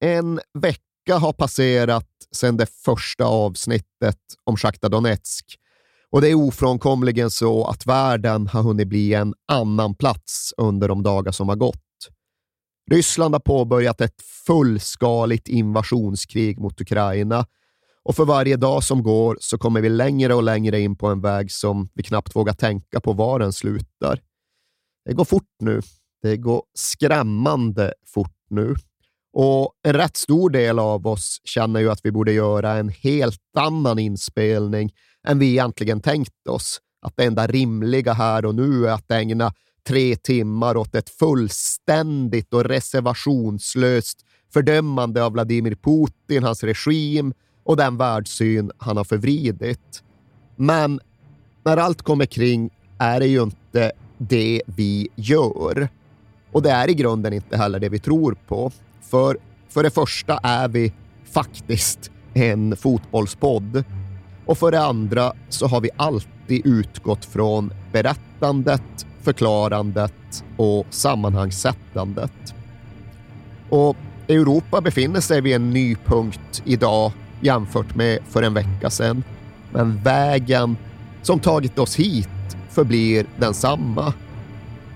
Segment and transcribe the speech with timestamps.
[0.00, 5.58] En vecka har passerat sedan det första avsnittet om Sjachtar Donetsk
[6.10, 11.02] och det är ofrånkomligen så att världen har hunnit bli en annan plats under de
[11.02, 11.82] dagar som har gått.
[12.90, 17.46] Ryssland har påbörjat ett fullskaligt invasionskrig mot Ukraina
[18.02, 21.20] och för varje dag som går så kommer vi längre och längre in på en
[21.20, 24.20] väg som vi knappt vågar tänka på var den slutar.
[25.04, 25.80] Det går fort nu.
[26.22, 28.74] Det går skrämmande fort nu.
[29.32, 33.40] Och en rätt stor del av oss känner ju att vi borde göra en helt
[33.58, 34.92] annan inspelning
[35.28, 36.80] än vi egentligen tänkt oss.
[37.06, 39.52] Att det enda rimliga här och nu är att ägna
[39.88, 47.32] tre timmar åt ett fullständigt och reservationslöst fördömande av Vladimir Putin, hans regim
[47.64, 50.02] och den världssyn han har förvridit.
[50.56, 51.00] Men
[51.64, 55.88] när allt kommer kring är det ju inte det vi gör.
[56.52, 58.72] Och det är i grunden inte heller det vi tror på.
[59.10, 59.36] För,
[59.68, 60.92] för det första är vi
[61.32, 63.84] faktiskt en fotbollspodd.
[64.46, 72.54] Och för det andra så har vi alltid utgått från berättandet, förklarandet och sammanhangssättandet.
[73.68, 73.96] Och
[74.28, 79.24] Europa befinner sig vid en ny punkt idag jämfört med för en vecka sedan.
[79.72, 80.76] Men vägen
[81.22, 82.28] som tagit oss hit
[82.70, 84.12] förblir densamma.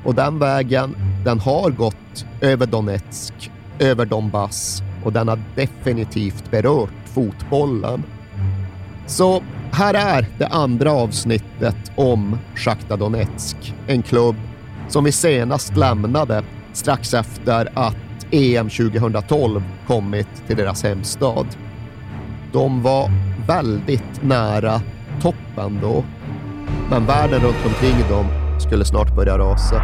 [0.05, 3.51] Och den vägen, den har gått över Donetsk,
[3.83, 8.03] över Donbass och den har definitivt berört fotbollen.
[9.07, 14.37] Så här är det andra avsnittet om Sjachtar Donetsk, en klubb
[14.89, 16.43] som vi senast lämnade
[16.73, 17.97] strax efter att
[18.31, 21.47] EM 2012 kommit till deras hemstad.
[22.53, 23.11] De var
[23.47, 24.81] väldigt nära
[25.23, 26.05] toppen då,
[26.91, 28.27] men världen runt omkring dem
[28.61, 29.83] skulle snart börja rasa.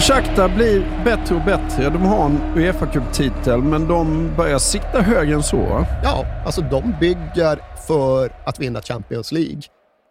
[0.00, 1.90] Och Shakhtar blir bättre och bättre.
[1.90, 5.86] De har en uefa Cup-titel, men de börjar sikta högre än så.
[6.04, 9.62] Ja, alltså de bygger för att vinna Champions League.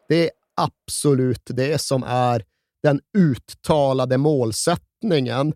[0.09, 2.43] Det är absolut det som är
[2.83, 5.53] den uttalade målsättningen.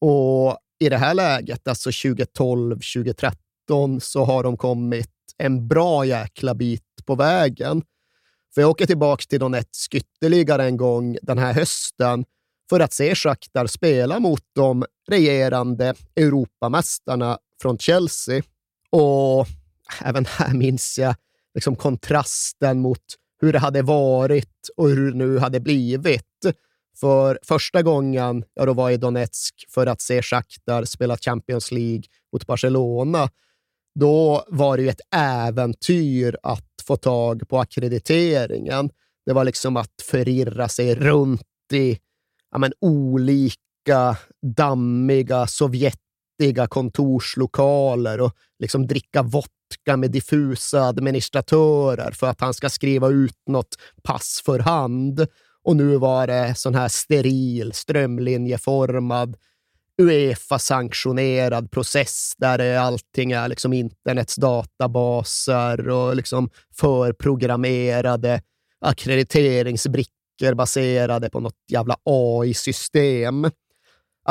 [0.00, 6.54] Och i det här läget, alltså 2012, 2013, så har de kommit en bra jäkla
[6.54, 7.82] bit på vägen.
[8.54, 12.24] För jag åker tillbaka till Donetsk ytterligare en gång den här hösten
[12.72, 18.42] för att se Shakhtar spela mot de regerande Europamästarna från Chelsea.
[18.90, 19.46] Och
[20.02, 21.14] även här minns jag
[21.54, 23.02] liksom kontrasten mot
[23.40, 26.24] hur det hade varit och hur det nu hade blivit.
[27.00, 32.02] För första gången jag då var i Donetsk för att se Shakhtar spela Champions League
[32.32, 33.30] mot Barcelona,
[33.94, 38.90] då var det ju ett äventyr att få tag på akkrediteringen.
[39.26, 41.98] Det var liksom att förirra sig runt i
[42.52, 44.16] ja, men, olika
[44.56, 53.08] dammiga, sovjetiga kontorslokaler och liksom dricka vodka med diffusa administratörer för att han ska skriva
[53.08, 55.26] ut något pass för hand.
[55.64, 59.36] Och nu var det sån här steril, strömlinjeformad,
[60.02, 68.42] Uefa-sanktionerad process där allting är liksom internets databaser och liksom förprogrammerade
[68.80, 73.50] ackrediteringsbrickor böcker baserade på något jävla AI-system.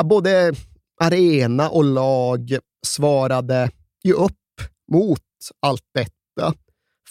[0.04, 0.52] Både
[1.00, 3.70] arena och lag svarade
[4.04, 4.32] ju upp
[4.92, 5.20] mot
[5.60, 6.54] allt detta.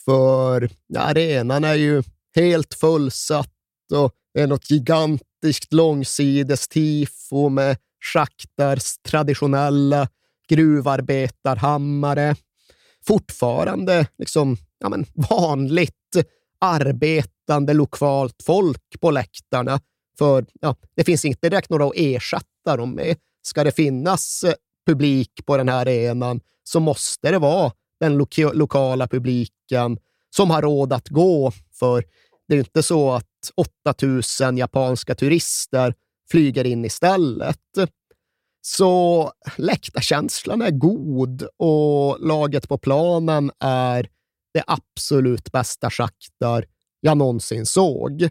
[0.06, 2.04] För arenan är ju
[2.36, 3.50] helt fullsatt
[3.94, 10.08] och det är något gigantiskt långsides tifo med Schaktars traditionella
[10.50, 12.36] gruvarbetarhammare.
[13.08, 16.16] fortfarande liksom, ja, men vanligt
[16.62, 19.80] arbetande lokalt folk på läktarna.
[20.18, 23.18] För ja, det finns inte direkt några att ersätta dem med.
[23.42, 24.54] Ska det finnas eh,
[24.86, 29.98] publik på den här arenan så måste det vara den lo lokala publiken
[30.36, 31.52] som har råd att gå.
[31.74, 32.04] För
[32.48, 33.26] det är inte så att
[33.56, 35.94] 8000 japanska turister
[36.32, 37.58] flyger in istället.
[38.62, 44.10] Så läktarkänslan är god och laget på planen är
[44.54, 46.66] det absolut bästa Shakhtar
[47.00, 48.30] jag någonsin såg.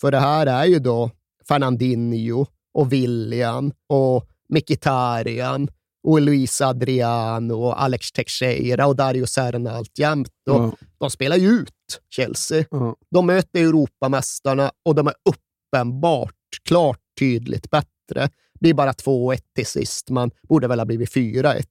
[0.00, 1.10] För det här är ju då
[1.48, 5.68] Fernandinho och William och Mkhitaryan
[6.08, 10.28] och Luis Adriano och Alex Teixeira och Dario Serna alltjämt.
[10.44, 10.72] Ja.
[10.98, 12.64] De spelar ju ut Chelsea.
[12.70, 12.96] Ja.
[13.10, 16.34] De möter Europamästarna och de är uppenbart
[16.68, 18.30] klart tydligt bättre.
[18.54, 20.10] Det blir bara 2-1 till sist.
[20.10, 21.64] Man borde väl ha blivit 4-1.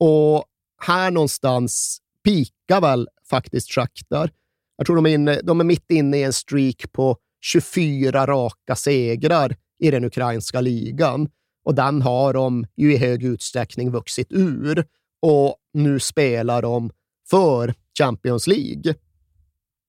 [0.00, 0.44] Och
[0.82, 4.30] här någonstans pikar väl faktiskt Shakhtar.
[4.76, 8.76] Jag tror de är, inne, de är mitt inne i en streak på 24 raka
[8.76, 11.28] segrar i den ukrainska ligan.
[11.64, 14.84] Och den har de ju i hög utsträckning vuxit ur
[15.22, 16.90] och nu spelar de
[17.30, 18.94] för Champions League.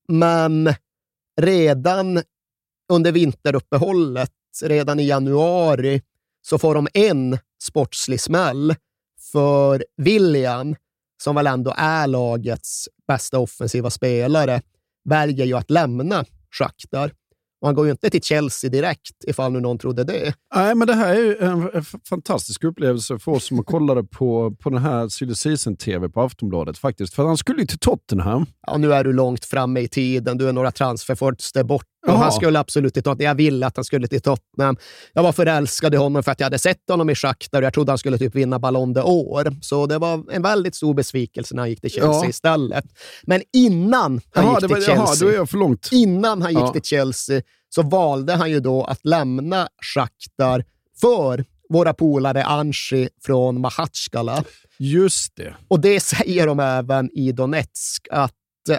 [0.07, 0.73] Men
[1.41, 2.21] redan
[2.89, 4.31] under vinteruppehållet,
[4.63, 6.01] redan i januari,
[6.41, 8.75] så får de en sportslig smäll
[9.31, 10.75] för William,
[11.23, 14.61] som väl ändå är lagets bästa offensiva spelare,
[15.09, 17.11] väljer ju att lämna Shakhtar.
[17.61, 20.33] Och han går ju inte till Chelsea direkt, ifall nu någon trodde det.
[20.55, 24.81] Nej, men det här är en, fantastisk upplevelse för oss som kollade på, på den
[24.81, 27.13] här Silly Season-TV på Aftonbladet faktiskt.
[27.13, 28.45] För han skulle ju till Tottenham.
[28.67, 30.37] Ja, nu är du långt framme i tiden.
[30.37, 31.85] Du är några transferfönster bort.
[32.07, 33.27] Och han skulle absolut till Tottenham.
[33.27, 34.77] Jag ville att han skulle till Tottenham.
[35.13, 37.73] Jag var förälskad i honom för att jag hade sett honom i Shakhtar och jag
[37.73, 39.57] trodde han skulle typ vinna Ballon d'Or.
[39.61, 42.29] Så det var en väldigt stor besvikelse när han gick till Chelsea ja.
[42.29, 42.85] istället.
[43.23, 45.89] Men innan han jaha, gick till var, Chelsea, då är jag för långt.
[45.91, 46.73] innan han gick ja.
[46.73, 50.63] till Chelsea så valde han ju då att lämna Shakhtar
[51.01, 54.43] för våra polare Anshi från Mahatskala.
[54.79, 55.55] Just det.
[55.67, 58.33] Och det säger de även i Donetsk, att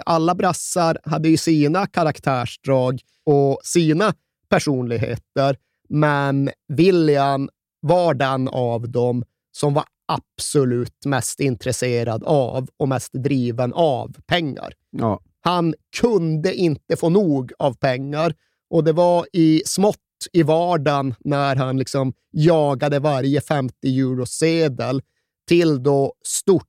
[0.05, 4.13] alla brassar hade ju sina karaktärsdrag och sina
[4.49, 5.57] personligheter,
[5.89, 7.49] men William
[7.79, 9.23] var den av dem
[9.57, 14.73] som var absolut mest intresserad av och mest driven av pengar.
[14.91, 15.19] Ja.
[15.41, 18.33] Han kunde inte få nog av pengar
[18.69, 19.97] och det var i smått
[20.33, 25.01] i vardagen när han liksom jagade varje 50 euro-sedel
[25.47, 26.65] till då stort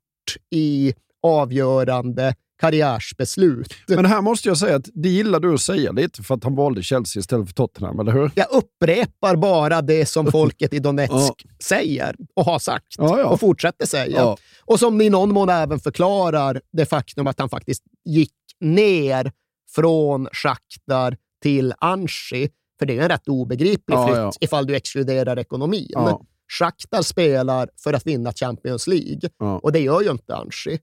[0.51, 3.75] i avgörande karriärsbeslut.
[3.87, 6.55] Men här måste jag säga att det gillar du att säga lite för att han
[6.55, 8.31] valde Chelsea istället för Tottenham, eller hur?
[8.35, 11.51] Jag upprepar bara det som folket i Donetsk ja.
[11.65, 13.27] säger och har sagt ja, ja.
[13.27, 14.37] och fortsätter säga.
[14.65, 19.33] Och som i någon mån även förklarar det faktum att han faktiskt gick ner
[19.75, 25.89] från Shakhtar till Anshi, för det är en rätt obegriplig flytt ifall du exkluderar ekonomin.
[25.89, 26.23] Ja.
[26.59, 29.59] Shakhtar spelar för att vinna Champions League ja.
[29.59, 30.79] och det gör ju inte Anshi.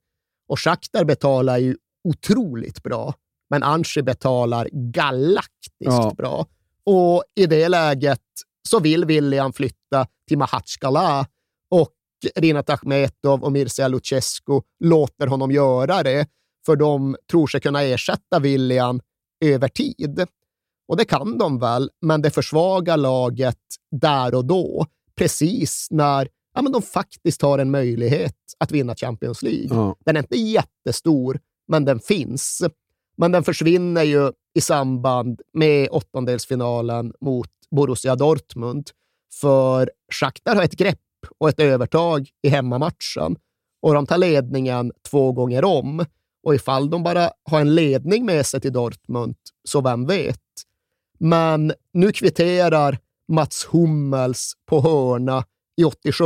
[0.47, 3.13] Och Shakhtar betalar ju otroligt bra,
[3.49, 6.13] men Anshi betalar galaktiskt ja.
[6.17, 6.45] bra.
[6.83, 8.21] Och i det läget
[8.67, 11.27] så vill William flytta till Mahatskala
[11.69, 11.91] och
[12.35, 16.27] Rinat Akhmetov och Mircea Lucescu låter honom göra det,
[16.65, 19.01] för de tror sig kunna ersätta William
[19.45, 20.25] över tid.
[20.87, 23.59] Och det kan de väl, men det försvagar laget
[23.91, 29.41] där och då, precis när ja, men de faktiskt har en möjlighet att vinna Champions
[29.41, 29.67] League.
[29.69, 29.95] Ja.
[30.05, 32.63] Den är inte jättestor, men den finns.
[33.17, 38.89] Men den försvinner ju i samband med åttondelsfinalen mot Borussia Dortmund.
[39.41, 40.99] För Shakhtar har ett grepp
[41.37, 43.35] och ett övertag i hemmamatchen
[43.81, 46.05] och de tar ledningen två gånger om.
[46.43, 50.41] Och ifall de bara har en ledning med sig till Dortmund, så vem vet?
[51.19, 52.97] Men nu kvitterar
[53.27, 55.43] Mats Hummels på hörna
[55.77, 56.25] i 87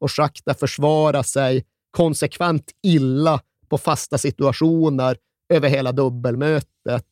[0.00, 5.16] och Shakhtar försvarar sig konsekvent illa på fasta situationer
[5.52, 7.06] över hela dubbelmötet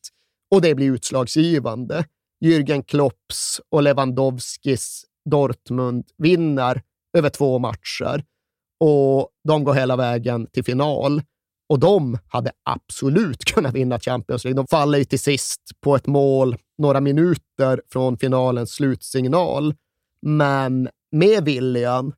[0.51, 2.05] och det blir utslagsgivande.
[2.45, 6.81] Jürgen Klopps och Lewandowskis Dortmund vinner
[7.17, 8.23] över två matcher
[8.79, 11.21] och de går hela vägen till final.
[11.69, 14.57] Och de hade absolut kunnat vinna Champions League.
[14.57, 19.73] De faller ju till sist på ett mål några minuter från finalens slutsignal.
[20.21, 22.13] Men med viljan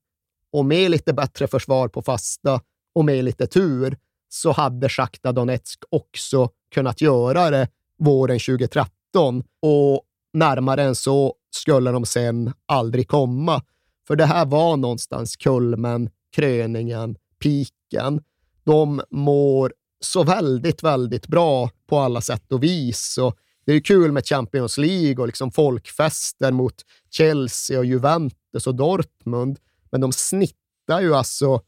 [0.51, 2.61] och med lite bättre försvar på fasta
[2.95, 3.97] och med lite tur
[4.29, 7.67] så hade Sjachtar Donetsk också kunnat göra det
[7.99, 10.01] våren 2013 och
[10.33, 13.61] närmare än så skulle de sen aldrig komma.
[14.07, 18.21] För det här var någonstans kulmen, kröningen, piken
[18.63, 23.17] De mår så väldigt, väldigt bra på alla sätt och vis.
[23.17, 26.75] Och det är kul med Champions League och liksom folkfester mot
[27.09, 29.59] Chelsea och Juventus och Dortmund,
[29.91, 31.61] men de snittar ju alltså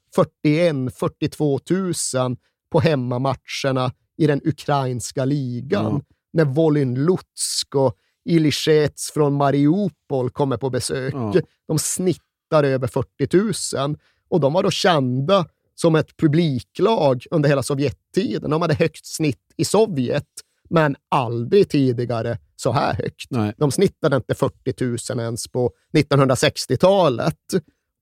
[0.46, 2.38] 41-42 000
[2.72, 5.86] på hemmamatcherna i den ukrainska ligan.
[5.86, 6.02] Mm.
[6.34, 11.14] När Volyn Lutsk och Ilishets från Mariupol kommer på besök.
[11.14, 11.42] Mm.
[11.68, 13.98] De snittar över 40 000
[14.30, 18.52] och de var då kända som ett publiklag under hela Sovjettiden.
[18.52, 20.28] De hade högt snitt i Sovjet,
[20.70, 23.28] men aldrig tidigare så här högt.
[23.30, 23.54] Nej.
[23.58, 27.36] De snittade inte 40 000 ens på 1960-talet.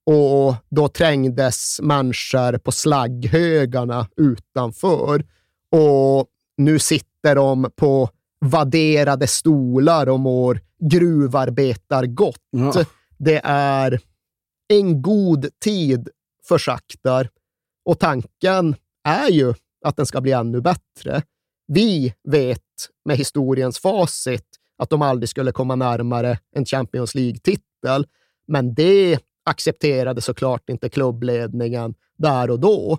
[0.05, 5.25] Och då trängdes människor på slagghögarna utanför.
[5.71, 8.09] Och nu sitter de på
[8.39, 12.47] vadderade stolar och mår gruvarbetargott.
[12.49, 12.85] Ja.
[13.17, 13.99] Det är
[14.67, 16.09] en god tid
[16.47, 17.29] för Shakhtar
[17.85, 19.53] och tanken är ju
[19.85, 21.21] att den ska bli ännu bättre.
[21.67, 22.61] Vi vet
[23.05, 24.45] med historiens facit
[24.77, 28.05] att de aldrig skulle komma närmare en Champions League-titel,
[28.47, 32.97] men det accepterade såklart inte klubbledningen där och då,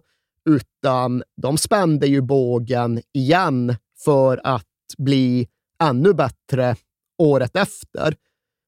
[0.48, 4.64] utan de spände ju bågen igen för att
[4.98, 5.48] bli
[5.82, 6.76] ännu bättre
[7.18, 8.14] året efter.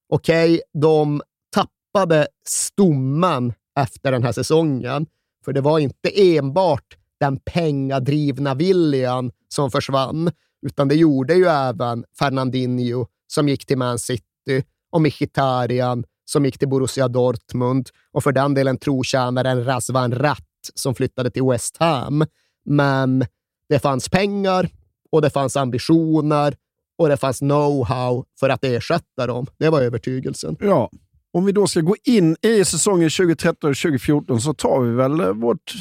[0.09, 5.07] Okej, okay, de tappade stommen efter den här säsongen,
[5.45, 10.31] för det var inte enbart den pengadrivna viljan som försvann,
[10.67, 16.59] utan det gjorde ju även Fernandinho som gick till Man City och Mkhitaryan som gick
[16.59, 22.25] till Borussia Dortmund och för den delen trotjänaren Razvan Ratt som flyttade till West Ham.
[22.65, 23.25] Men
[23.69, 24.69] det fanns pengar
[25.13, 26.57] och det fanns ambitioner
[26.99, 29.47] och det fanns know-how för att ersätta dem.
[29.59, 30.57] Det var övertygelsen.
[30.61, 30.91] Ja,
[31.33, 35.75] om vi då ska gå in i säsongen 2013-2014 så tar vi väl eh, vårt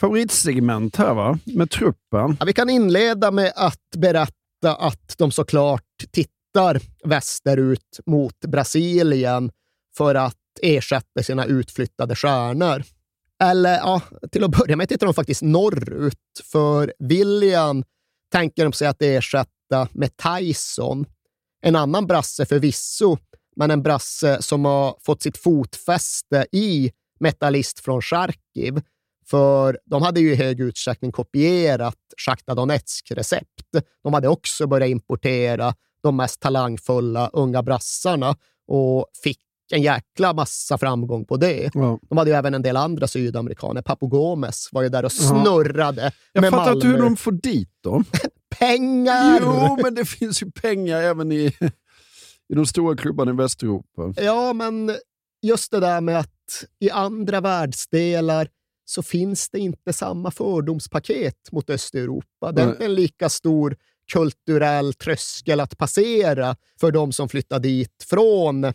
[0.00, 1.38] favoritsegment här va?
[1.44, 2.36] med truppen.
[2.40, 9.50] Ja, vi kan inleda med att berätta att de såklart tittar västerut mot Brasilien
[9.96, 12.82] för att ersätta sina utflyttade stjärnor.
[13.42, 14.02] Eller ja,
[14.32, 17.84] till att börja med tittar de faktiskt norrut, för William
[18.32, 21.06] tänker de sig att ersätta med Tyson.
[21.62, 23.18] En annan brasse förvisso,
[23.56, 28.80] men en brasse som har fått sitt fotfäste i Metallist från Charkiv.
[29.30, 31.96] För de hade ju i hög utsträckning kopierat
[32.26, 33.84] Sjachtar Donetsk-recept.
[34.02, 39.38] De hade också börjat importera de mest talangfulla unga brassarna och fick
[39.72, 41.70] en jäkla massa framgång på det.
[41.74, 41.98] Ja.
[42.08, 43.82] De hade ju även en del andra sydamerikaner.
[43.82, 46.10] Papu Gomez var ju där och snurrade ja.
[46.32, 48.04] Jag med fattar inte hur de får dit dem.
[48.58, 49.40] pengar!
[49.42, 51.52] Jo, men det finns ju pengar även i,
[52.48, 54.12] i de stora klubbarna i Västeuropa.
[54.16, 54.96] Ja, men
[55.42, 58.48] just det där med att i andra världsdelar
[58.90, 62.52] så finns det inte samma fördomspaket mot Östeuropa.
[62.52, 63.76] Det är inte en lika stor
[64.12, 68.72] kulturell tröskel att passera för de som flyttar dit från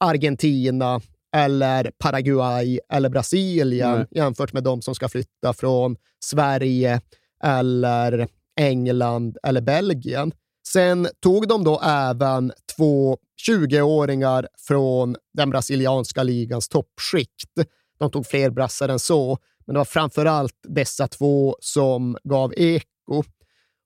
[0.00, 1.00] Argentina
[1.36, 4.06] eller Paraguay eller Brasilien Nej.
[4.10, 7.00] jämfört med de som ska flytta från Sverige
[7.44, 8.28] eller
[8.60, 10.32] England eller Belgien.
[10.68, 17.52] Sen tog de då även två 20-åringar från den brasilianska ligans toppskikt.
[17.98, 22.52] De tog fler brassar än så, men det var framför allt dessa två som gav
[22.56, 23.22] eko.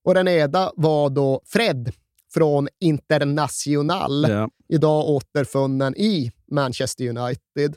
[0.05, 1.93] Och den ena var då Fred
[2.35, 4.49] från International, ja.
[4.69, 7.77] idag återfunnen i Manchester United.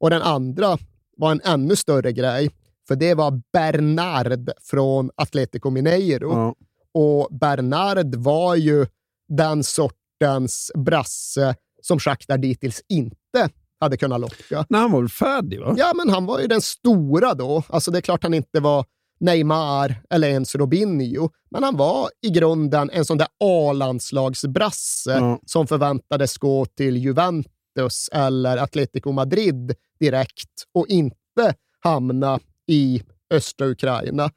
[0.00, 0.78] Och den andra
[1.16, 2.50] var en ännu större grej,
[2.88, 6.32] för det var Bernard från Atletico Mineiro.
[6.32, 6.54] Ja.
[6.94, 8.86] Och Bernard var ju
[9.28, 13.50] den sortens brasse som Shakhtar dittills inte
[13.84, 14.66] hade kunnat locka.
[14.68, 15.60] Nej, han var väl färdig?
[15.60, 15.74] va?
[15.78, 17.62] Ja, men han var ju den stora då.
[17.68, 18.84] Alltså det är klart han inte var
[19.20, 21.30] Neymar eller ens Robinho.
[21.50, 25.38] Men han var i grunden en sån där A-landslagsbrasse mm.
[25.46, 34.30] som förväntades gå till Juventus eller Atletico Madrid direkt och inte hamna i östra Ukraina.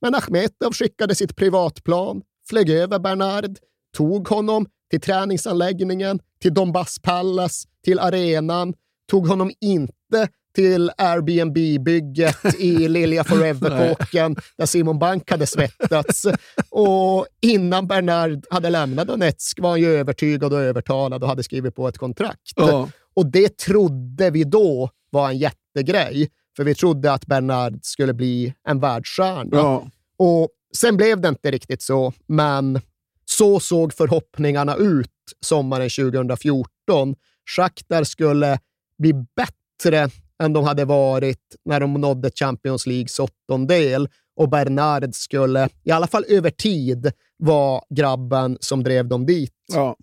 [0.00, 3.58] Men Achmetov skickade sitt privatplan, flög över Bernard,
[3.96, 8.74] tog honom till träningsanläggningen, till Donbass Palace, till arenan,
[9.10, 16.26] tog honom inte till Airbnb-bygget i Lilja Forever-kåken där Simon Bank hade svettats.
[16.70, 21.74] Och innan Bernard hade lämnat Donetsk var han ju övertygad och övertalad och hade skrivit
[21.74, 22.52] på ett kontrakt.
[22.56, 22.88] Ja.
[23.14, 28.54] Och det trodde vi då var en jättegrej, för vi trodde att Bernard skulle bli
[28.68, 29.56] en världsstjärna.
[29.56, 29.86] Ja.
[30.18, 32.80] Och sen blev det inte riktigt så, men
[33.24, 37.14] så såg förhoppningarna ut sommaren 2014.
[37.56, 38.58] Shakhtar skulle
[39.00, 40.08] bli bättre
[40.42, 46.06] än de hade varit när de nådde Champions Leagues åttondel och Bernard skulle, i alla
[46.06, 49.52] fall över tid, vara grabben som drev dem dit.
[49.72, 49.96] Ja.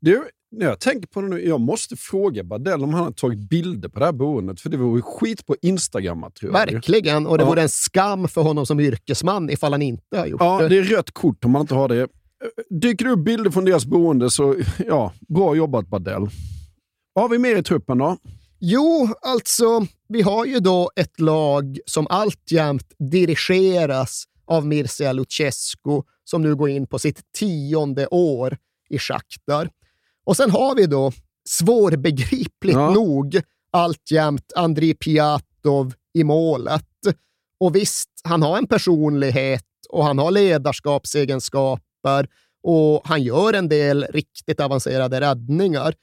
[0.00, 3.48] Du, när jag tänker på det nu, jag måste fråga Badell om han har tagit
[3.48, 6.66] bilder på det här boendet, för det vore skit på Instagram tror jag.
[6.66, 7.48] Verkligen, och det Ja.
[7.48, 10.68] vore en skam för honom som yrkesman ifall han inte har gjort Ja, det.
[10.68, 12.08] det är rött kort om man inte har det.
[12.70, 16.28] Dyker det upp bilder från deras boende så, ja, bra jobbat Badell.
[17.14, 18.16] Vad har vi mer i truppen då?
[18.58, 26.42] Jo, alltså, vi har ju då ett lag som alltjämt dirigeras av Mircea Lucescu, som
[26.42, 28.56] nu går in på sitt tionde år
[28.88, 29.70] i Shakhtar.
[30.24, 31.12] Och sen har vi då,
[31.48, 32.90] svårbegripligt Ja.
[32.90, 33.40] nog,
[33.70, 36.86] alltjämt Andrij Piatov i målet.
[37.58, 42.28] Och visst, han har en personlighet och han har ledarskapsegenskaper
[42.62, 45.94] och han gör en del riktigt avancerade räddningar.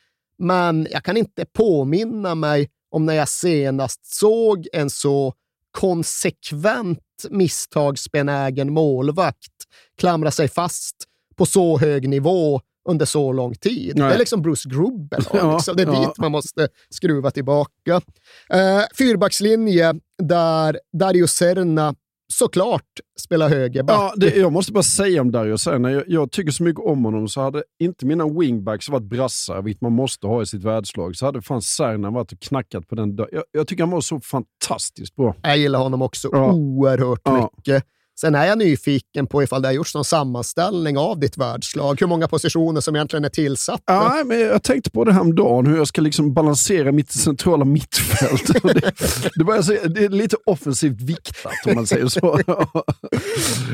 [0.42, 5.34] Men jag kan inte påminna mig om när jag senast såg en så
[5.72, 9.52] konsekvent misstagsbenägen målvakt
[9.98, 10.96] klamra sig fast
[11.36, 13.94] på så hög nivå under så lång tid.
[13.96, 14.08] Nej.
[14.08, 15.24] Det är liksom Bruce Grubbel.
[15.34, 15.76] Ja, liksom.
[15.76, 16.00] Det är ja.
[16.00, 18.02] dit man måste skruva tillbaka.
[18.50, 19.94] Eh, fyrbackslinje
[20.24, 21.96] där Dario Serna
[22.32, 22.86] såklart
[23.20, 23.96] spelar högerback.
[23.96, 27.06] Ja, det, jag måste bara säga om Dario Serna, jag, jag tycker så mycket om
[27.06, 31.16] honom så hade inte mina wingbacks varit brassar, vilket man måste ha i sitt världslag,
[31.16, 33.30] så hade fan Serna varit och knackat på den dörren.
[33.32, 35.36] Jag, jag tycker han var så fantastiskt bra.
[35.42, 36.52] Jag gillar honom också Ja.
[36.54, 37.52] oerhört Ja.
[37.58, 37.84] mycket.
[38.22, 42.00] Sen är jag nyfiken på ifall det har gjorts någon sammanställning av ditt världslag.
[42.02, 43.84] Hur många positioner som egentligen är tillsatta.
[43.94, 47.12] Ja, men jag tänkte på det här om dagen hur jag ska liksom balansera mitt
[47.12, 48.64] centrala mittfält.
[48.64, 48.92] Det,
[49.36, 52.40] det, var alltså, det är lite offensivt viktat om man säger så.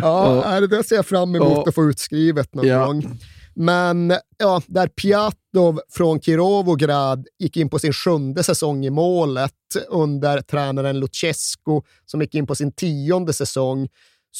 [0.02, 1.64] Ja, nej, det där ser jag fram emot Ja.
[1.68, 2.86] att få utskrivet någon Ja.
[2.86, 3.20] gång.
[3.56, 9.52] Men ja, där Piatov från Kirovograd gick in på sin sjunde säsong i målet
[9.90, 13.88] under tränaren Lucescu som gick in på sin tionde säsong,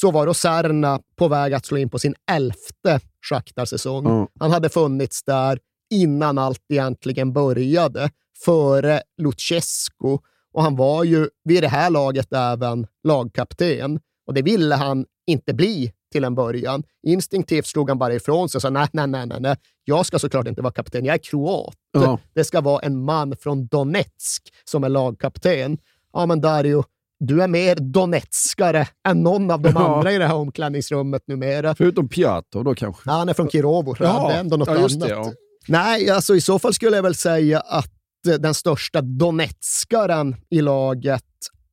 [0.00, 3.00] så var då Serna på väg att slå in på sin elfte
[3.30, 4.04] Shakhtar-säsong.
[4.06, 4.28] Ja.
[4.40, 5.58] Han hade funnits där
[5.90, 8.10] innan allt egentligen började,
[8.44, 10.18] före Lucescu.
[10.52, 14.00] Och han var ju vid det här laget även lagkapten.
[14.26, 16.82] Och det ville han inte bli till en början.
[17.06, 19.56] Instinktivt slog han bara ifrån sig och sa nej, nej, nej, nej.
[19.84, 21.04] Jag ska såklart inte vara kapten.
[21.04, 21.76] Jag är kroat.
[21.92, 22.18] Ja.
[22.34, 25.78] Det ska vara en man från Donetsk som är lagkapten.
[26.12, 26.84] Ja, men Dario,
[27.20, 29.96] du är mer donetskare än någon av de Ja.
[29.96, 31.74] andra i det här omklädningsrummet numera.
[31.74, 33.02] Förutom Piatov då kanske.
[33.10, 34.08] Ja, han är från Kirovograd.
[34.08, 35.00] Ja, det är ändå något ja, annat.
[35.00, 35.34] det.
[35.68, 37.90] Nej, alltså i så fall skulle jag väl säga att
[38.28, 41.24] eh, den största donetskaren i laget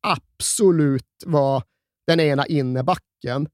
[0.07, 1.63] absolut var
[2.07, 3.47] den ena innebacken,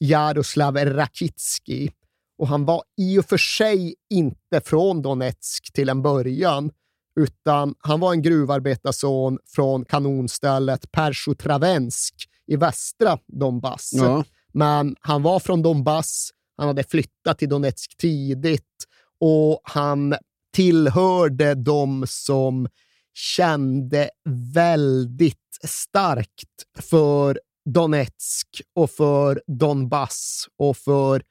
[0.00, 1.90] Jaroslav Rakitski.
[2.38, 6.70] Och han var i och för sig inte från Donetsk till en början,
[7.16, 12.14] utan han var en gruvarbetarson från kanonstället Persjotravensk
[12.46, 13.90] i västra Donbass.
[13.92, 14.24] Ja.
[14.52, 18.84] Men han var från Donbass, han hade flyttat till Donetsk tidigt
[19.20, 20.14] och han
[20.52, 22.68] tillhörde de som
[23.14, 24.10] kände
[24.54, 31.22] väldigt starkt för Donetsk och för Donbass och för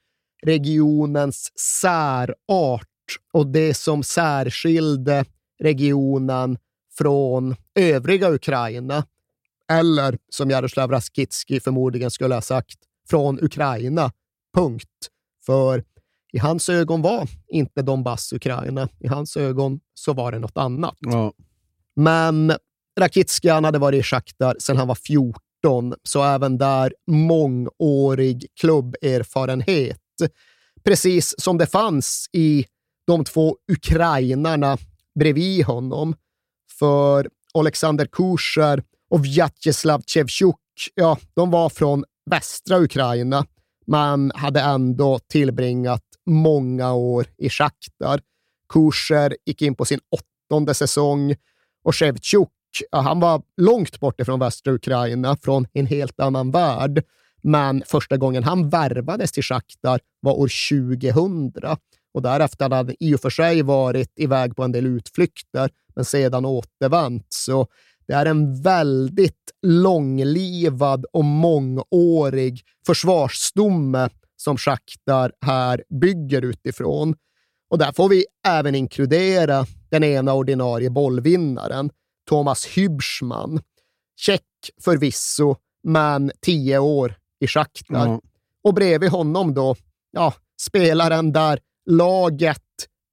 [0.46, 2.88] regionens särart
[3.34, 5.26] och det som särskilde
[5.60, 6.58] regionen
[6.98, 9.06] från övriga Ukraina.
[9.72, 14.12] Eller som Jaroslav Raskitski förmodligen skulle ha sagt, från Ukraina.
[14.56, 14.90] Punkt.
[15.46, 15.84] För
[16.34, 18.90] i hans ögon var inte Donbass Ukraina.
[19.00, 20.98] I hans ögon så var det något annat.
[21.00, 21.34] Ja.
[21.96, 22.54] Men
[23.00, 25.34] Rakitski hade varit i Shakhtar sedan han var 14,
[26.04, 30.00] så även där mångårig klubberfarenhet.
[30.84, 32.66] Precis som det fanns i
[33.08, 34.78] de två ukrainarna
[35.20, 36.16] bredvid honom.
[36.80, 40.56] För Alexander Kusher och Vjatjeslav Chevchuk,
[40.96, 43.46] ja, de var från västra Ukraina,
[43.86, 48.22] men hade ändå tillbringat många år i Shakhtar.
[48.74, 50.00] Kusher gick in på sin
[50.50, 51.36] åttonde säsong
[51.84, 52.50] och Shevchuk,
[52.92, 57.04] ja, han var långt bort ifrån västra Ukraina, från en helt annan värld.
[57.42, 61.52] Men första gången han värvades till Shakhtar var år 2000
[62.14, 66.06] och därefter hade han i och för sig varit iväg på en del utflykter, men
[66.06, 67.26] sedan återvänt.
[67.30, 67.68] Så
[68.08, 77.16] det är en väldigt långlivad och mångårig försvarsstomme som Shakhtar här bygger utifrån.
[77.70, 81.90] Och där får vi även inkludera den ena ordinarie bollvinnaren,
[82.30, 83.62] Thomas Hübschmann.
[84.16, 84.42] Tjeck
[84.82, 88.08] förvisso, men tio år i Shakhtar.
[88.08, 88.22] Ja.
[88.64, 89.76] Och bredvid honom då,
[90.12, 92.62] ja, spelaren där laget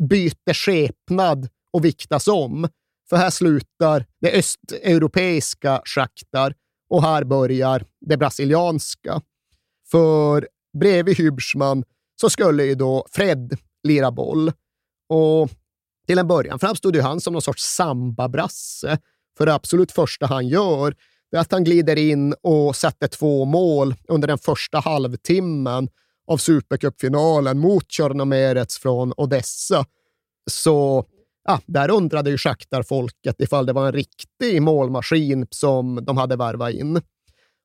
[0.09, 2.69] byter skepnad och viktas om.
[3.09, 6.55] För här slutar det östeuropeiska Shakhtar
[6.91, 9.23] och här börjar det brasilianska.
[9.91, 11.85] För bredvid Hübschmann
[12.21, 14.53] så skulle ju då Fred lira boll.
[15.09, 15.51] Och
[16.07, 18.99] till en början framstod ju han som någon sorts sambabrasse.
[19.39, 20.95] För det absolut första han gör
[21.37, 25.89] är att han glider in och sätter två mål under den första halvtimmen
[26.31, 29.85] av Supercupfinalen mot Tjörnomerets från Odessa.
[30.51, 31.05] Så
[31.45, 36.73] ja, där undrade ju Shakhtar-folket ifall det var en riktig målmaskin som de hade värvat
[36.73, 37.01] in.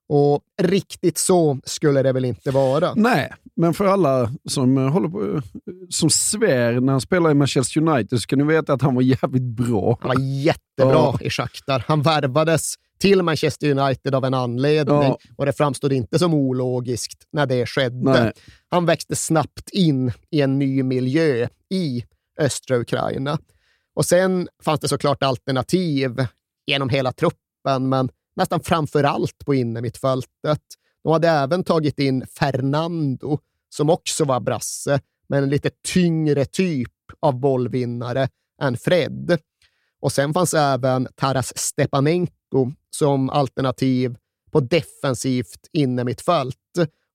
[0.09, 2.93] Och riktigt så skulle det väl inte vara.
[2.95, 5.41] Nej, men för alla som, eh, håller på,
[5.89, 9.01] som svär när han spelar i Manchester United så kan ni veta att han var
[9.01, 9.97] jävligt bra.
[10.01, 11.17] Han var jättebra ja.
[11.21, 11.83] i Shakhtar.
[11.87, 12.75] Han värvades
[13.05, 15.17] till Manchester United av en anledning ja.
[15.35, 18.23] och det framstod inte som ologiskt när det skedde.
[18.23, 18.33] Nej.
[18.69, 22.05] Han växte snabbt in i en ny miljö i
[22.39, 23.39] östra Ukraina.
[23.95, 26.25] Och sen fanns det såklart alternativ
[26.65, 30.61] genom hela truppen, men nästan framför allt på innermittfältet.
[31.03, 33.39] De hade även tagit in Fernando,
[33.69, 38.27] som också var brasse, men en lite tyngre typ av bollvinnare
[38.61, 39.39] än Fred.
[40.01, 42.33] Och sen fanns även Taras Stepanenko
[42.89, 44.15] som alternativ
[44.51, 46.57] på defensivt innermittfält.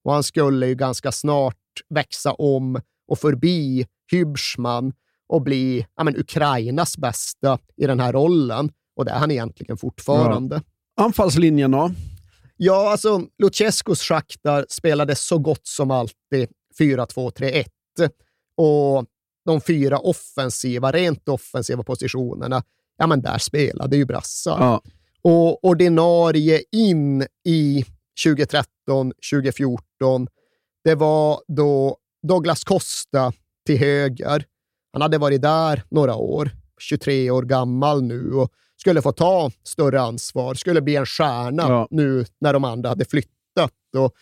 [0.05, 1.57] Och han skulle ju ganska snart
[1.89, 4.93] växa om och förbi Hybschman
[5.27, 8.71] och bli ja, men, Ukrainas bästa i den här rollen.
[8.97, 10.63] Och det är han egentligen fortfarande.
[10.97, 11.05] Ja.
[11.05, 11.91] Anfallslinjen då?
[12.57, 16.49] Ja, alltså Luchescos Shakhtar spelade så gott som alltid
[16.79, 17.65] 4-2-3-1.
[18.57, 19.07] Och
[19.45, 22.63] de fyra offensiva, rent offensiva positionerna,
[22.97, 24.61] ja men där spelade ju brassar.
[24.61, 24.83] Ja.
[25.23, 27.85] Och ordinarie in i
[28.25, 30.27] 2013, 2014,
[30.85, 33.33] det var då Douglas Costa
[33.67, 34.45] till höger.
[34.93, 40.01] Han hade varit där några år, 23 år gammal nu och skulle få ta större
[40.01, 41.89] ansvar, skulle bli en stjärna ja.
[41.91, 43.73] nu när de andra hade flyttat.
[43.97, 44.15] Och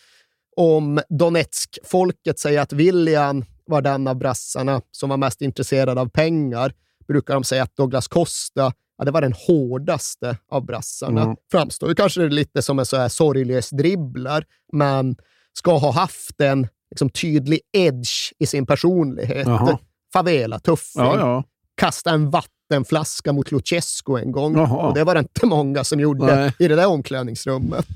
[0.56, 6.72] om Donetsk-folket säger att William var den av brassarna som var mest intresserad av pengar,
[7.08, 11.22] brukar de säga att Douglas Costa ja, det var den hårdaste av brassarna.
[11.22, 11.36] Mm.
[11.50, 15.16] Framstår kanske lite som en så här sorglös dribblar, men
[15.52, 19.46] ska ha haft en liksom, tydlig edge i sin personlighet.
[20.12, 21.02] Favela-tuffing.
[21.02, 21.44] Ja, ja.
[21.74, 24.56] Kasta en vattenflaska mot Luchescu en gång.
[24.56, 26.52] Och det var det inte många som gjorde Nej.
[26.58, 27.86] i det där omklädningsrummet.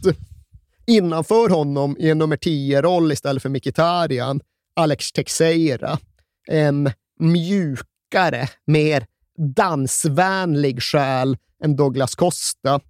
[0.87, 4.41] Innanför honom i en nummer 10-roll istället för Mkhitaryan,
[4.77, 5.99] Alex Teixeira.
[6.49, 9.07] En mjukare, mer
[9.39, 12.81] dansvänlig själ än Douglas Costa,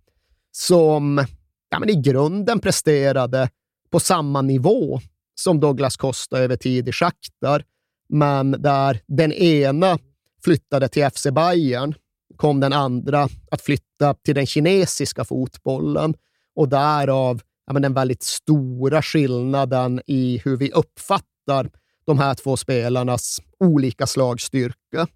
[0.53, 1.27] som
[1.71, 3.51] ja, men i grunden presterade
[3.91, 5.01] på samma nivå
[5.35, 7.65] som Douglas Costa över tid i Shakhtar,
[8.09, 9.99] men där den ena
[10.45, 11.95] flyttade till FC Bayern
[12.37, 16.15] kom den andra att flytta till den kinesiska fotbollen
[16.55, 21.71] och därav ja, men den väldigt stora skillnaden i hur vi uppfattar
[22.05, 25.07] de här två spelarnas olika slagstyrka.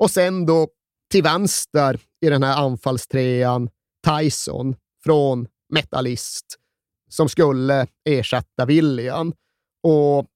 [0.00, 0.68] Och sen då
[1.10, 3.70] till vänster i den här anfallstrean
[4.06, 6.46] Tyson från Metallist
[7.10, 9.32] som skulle ersätta William.
[9.82, 10.26] Och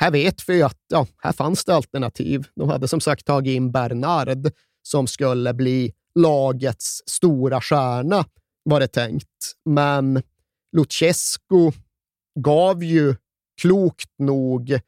[0.00, 2.46] här vet vi att ja, här fanns det alternativ.
[2.56, 8.24] De hade som sagt tagit in Bernard som skulle bli lagets stora stjärna,
[8.64, 9.52] var det tänkt.
[9.64, 10.22] Men
[10.76, 11.72] Luchescu
[12.40, 13.16] gav ju
[13.60, 14.78] klokt nog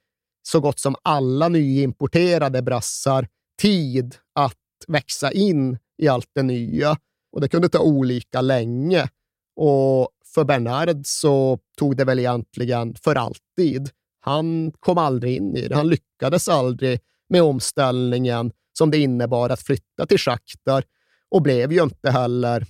[0.43, 4.55] så gott som alla nyimporterade brassar tid att
[4.89, 6.97] växa in i allt det nya
[7.33, 9.09] och det kunde ta olika länge.
[9.57, 13.91] Och för Bernard så tog det väl egentligen för alltid.
[14.21, 15.75] Han kom aldrig in i det.
[15.75, 20.85] Han lyckades aldrig med omställningen som det innebar att flytta till Shakhtar
[21.31, 22.67] och blev ju inte heller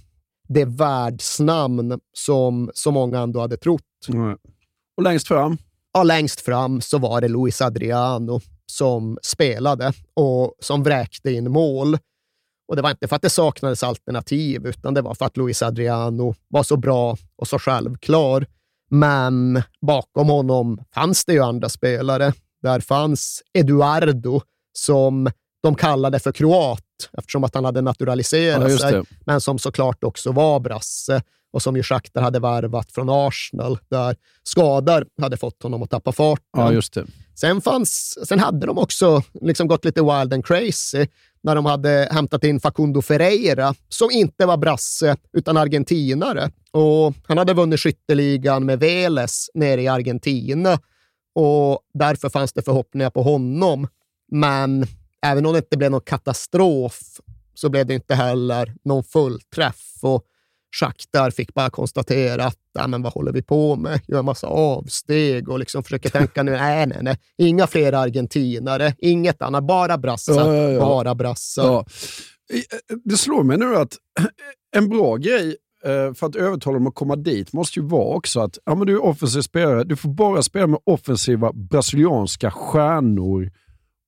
[0.48, 3.82] det världsnamn som så många ändå hade trott.
[4.08, 4.38] Mm.
[4.96, 5.58] Och längst fram?
[5.92, 11.98] Ja, längst fram så var det Luis Adriano som spelade och som vräkte in mål.
[12.68, 15.62] Och det var inte för att det saknades alternativ, utan det var för att Luis
[15.62, 18.46] Adriano var så bra och så självklar.
[18.90, 22.32] Men bakom honom fanns det ju andra spelare.
[22.62, 24.40] Där fanns Eduardo,
[24.72, 25.30] som
[25.62, 26.82] de kallade för kroat
[27.18, 31.76] eftersom att han hade naturaliserat ja, sig, men som såklart också var brasse och som
[31.76, 36.44] ju Shakhtar hade värvat från Arsenal, där skador hade fått honom att tappa farten.
[36.56, 37.06] Ja, just det.
[37.36, 41.06] Sen, fanns, sen hade de också liksom gått lite wild and crazy
[41.42, 46.50] när de hade hämtat in Facundo Ferreira, som inte var brasse, utan argentinare.
[46.70, 50.78] Och han hade vunnit skytteligan med Veles nere i Argentina
[51.34, 53.88] och därför fanns det förhoppningar på honom.
[54.32, 54.86] Men
[55.22, 57.00] även om det inte blev någon katastrof
[57.54, 59.98] så blev det inte heller någon fullträff.
[60.02, 60.24] Och
[60.80, 64.00] Shakhtar fick bara konstatera att ja, men vad håller vi på med?
[64.08, 68.94] Gör en massa avsteg och liksom försöker tänka nu, nej, nej, nej, inga fler argentinare,
[68.98, 71.64] inget annat, bara brassar, Ja, ja, bara brassar.
[71.66, 71.84] Ja.
[72.52, 72.64] I-
[73.04, 73.96] Det slår mig nu att
[74.76, 78.40] en bra grej eh, för att övertala dem att komma dit måste ju vara också
[78.40, 79.84] att ja, men du är offensiv spelare.
[79.84, 83.50] Du får bara spela med offensiva brasilianska stjärnor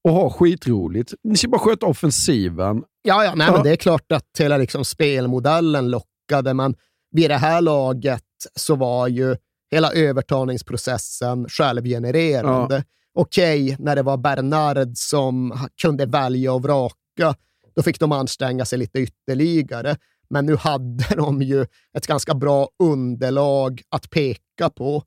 [0.04, 1.14] och ha skitroligt.
[1.24, 2.82] Ni ska bara sköta offensiven.
[3.02, 3.52] Ja, ja, nej, Ja.
[3.54, 5.90] Men det är klart att hela liksom spelmodellen
[6.28, 6.74] lockade, men
[7.10, 8.22] vid det här laget
[8.54, 9.36] så var ju
[9.70, 12.84] hela övertalningsprocessen självgenererande.
[13.14, 17.34] Okej, när det var Bernard som kunde välja och vraka,
[17.76, 19.96] då fick de anstränga sig lite ytterligare.
[20.30, 25.02] Men nu hade de ju ett ganska bra underlag att peka på.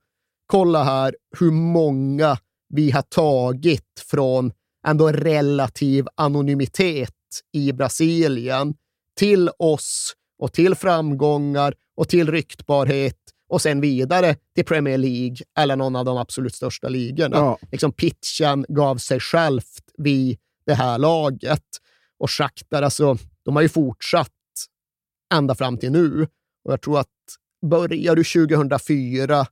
[0.47, 2.37] Kolla här hur många
[2.69, 4.51] vi har tagit från
[4.87, 7.13] ändå relativ anonymitet
[7.53, 8.73] i Brasilien
[9.17, 13.17] till oss och till framgångar och till ryktbarhet
[13.49, 17.37] och sen vidare till Premier League eller någon av de absolut största ligorna.
[17.37, 17.57] Ja.
[17.71, 21.63] Liksom pitchen gav sig självt vid det här laget.
[22.19, 24.29] Och Shakhtar, alltså, de har ju fortsatt
[25.33, 26.27] ända fram till nu.
[26.63, 27.07] Och jag tror att
[27.65, 29.45] börjar du 2004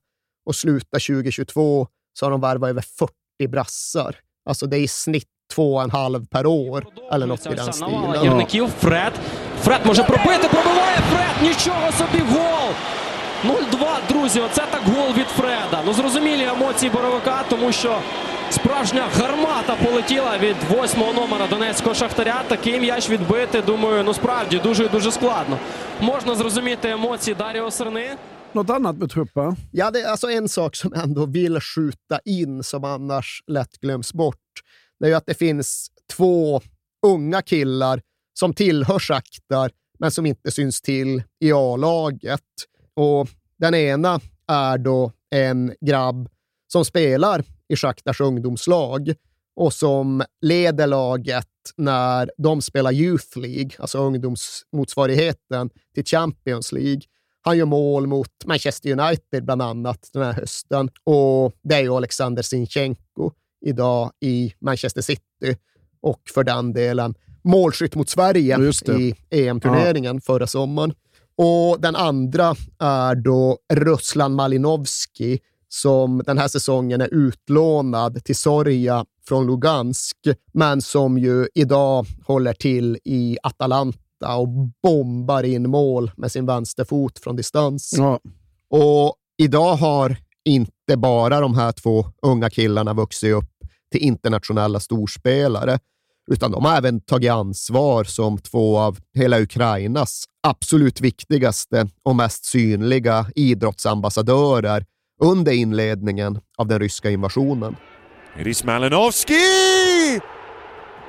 [0.46, 3.12] och slutar 2022 så har de värvat över 40
[3.48, 4.16] brassar.
[4.44, 7.72] Alltså det är i snitt två och en halv per år eller något i den
[7.72, 8.14] stilen.
[8.14, 8.46] Ja.
[9.64, 9.86] Фред.
[9.86, 11.50] Може пробити, пробиває Фред.
[11.50, 12.70] Нічого собі гол.
[13.44, 14.40] 0-2, друзі.
[14.40, 15.82] Оце так гол від Фреда.
[15.86, 17.98] Ну зрозумілі емоції боровика, тому що
[18.50, 22.42] справжня гармата полетіла від восьмого номера Донецького Шахтаря.
[22.48, 25.58] Такий м'яч відбити, думаю, ну справді дуже і дуже складно.
[26.00, 28.10] Можна зрозуміти емоції Даріо Серни.
[28.54, 29.56] Något annat med truppen?
[29.72, 33.80] Ja, det är alltså en sak som jag ändå vill skjuta in som annars lätt
[33.82, 34.36] glöms bort.
[35.00, 36.60] Det är ju att det finns två
[37.06, 38.00] unga killar
[38.32, 42.40] som tillhör Shakhtar, men som inte syns till i A-laget.
[42.94, 46.28] Och den ena är då en grabb
[46.72, 49.14] som spelar i Shakhtars ungdomslag
[49.56, 57.00] och som leder laget när de spelar Youth League, alltså ungdomsmotsvarigheten till Champions League.
[57.42, 61.90] Han gör mål mot Manchester United bland annat den här hösten och det är ju
[61.90, 63.30] Alexander Sinchenko
[63.66, 65.56] idag i Manchester City
[66.00, 68.58] och för den delen målskytt mot Sverige
[68.98, 70.92] i EM-turneringen förra sommaren.
[71.36, 79.04] Och den andra är då Ruslan Malinovski som den här säsongen är utlånad till Soria
[79.28, 80.16] från Lugansk,
[80.52, 84.48] men som ju idag håller till i Atalanta och
[84.82, 87.94] bombar in mål med sin vänsterfot från distans.
[87.98, 88.20] Ja.
[88.70, 93.50] Och idag har inte bara de här två unga killarna vuxit upp
[93.92, 95.78] till internationella storspelare,
[96.32, 102.44] utan de har även tagit ansvar som två av hela Ukrainas absolut viktigaste och mest
[102.44, 104.84] synliga idrottsambassadörer
[105.22, 107.76] under inledningen av den ryska invasionen.
[108.38, 109.34] It is Malinovsky!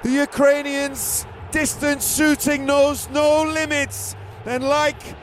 [0.03, 4.15] The Ukrainians' distance shooting knows no limits.
[4.45, 5.15] And like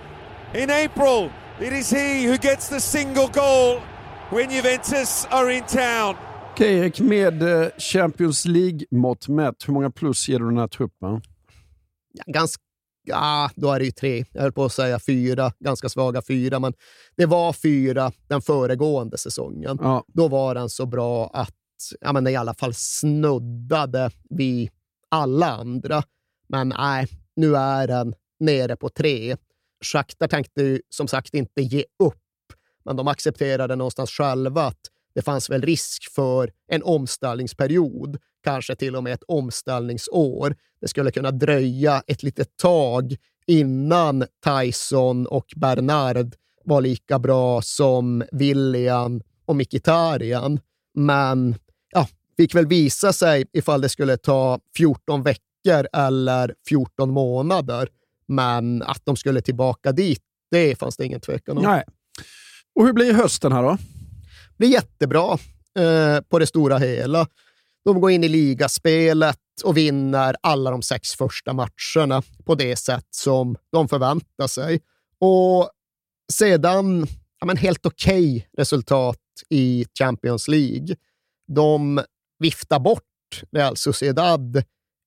[0.55, 1.31] in April,
[1.61, 3.81] it is he who gets the single goal
[4.31, 6.28] when Juventus are in town.
[6.59, 11.23] Okej, Erik, med eh, Champions League-mått mätt, hur många plus ger du den här truppen?
[12.13, 12.63] Ja, ganska,
[13.05, 14.25] ja, då är det ju tre.
[14.33, 16.75] Jag höll på att säga fyra, ganska svaga fyra, men
[17.17, 19.79] det var fyra den föregående säsongen.
[19.81, 20.05] Ja.
[20.09, 21.55] Då var den så bra att
[22.01, 24.71] ja, men i alla fall snuddade vi
[25.09, 26.03] alla andra.
[26.49, 29.37] Men nej, nu är den nere på tre.
[29.85, 32.53] Shakhtar tänkte ju som sagt inte ge upp,
[32.85, 34.81] men de accepterade någonstans själva att
[35.19, 40.57] det fanns väl risk för en omställningsperiod, kanske till och med ett omställningsår.
[40.81, 48.25] Det skulle kunna dröja ett litet tag innan Tyson och Bernard var lika bra som
[48.33, 50.61] William och Mikitarian.
[50.95, 51.55] Men
[51.93, 57.89] ja, fick väl visa sig ifall det skulle ta 14 veckor eller 14 månader.
[58.27, 61.65] Men att de skulle tillbaka dit, det fanns det ingen tvekan om.
[61.65, 61.85] Nej.
[62.75, 63.79] Och hur blir hösten här då?
[64.59, 65.39] Blir jättebra
[65.79, 67.27] eh, på det stora hela.
[67.85, 73.07] De går in i ligaspelet och vinner alla de sex första matcherna på det sätt
[73.11, 74.81] som de förväntar sig.
[75.21, 75.71] Och
[76.33, 77.07] sedan,
[77.41, 79.19] ja, men helt okej resultat
[79.51, 80.97] i Champions League.
[81.53, 82.01] De
[82.39, 83.03] viftar bort
[83.53, 84.63] Real Sociedad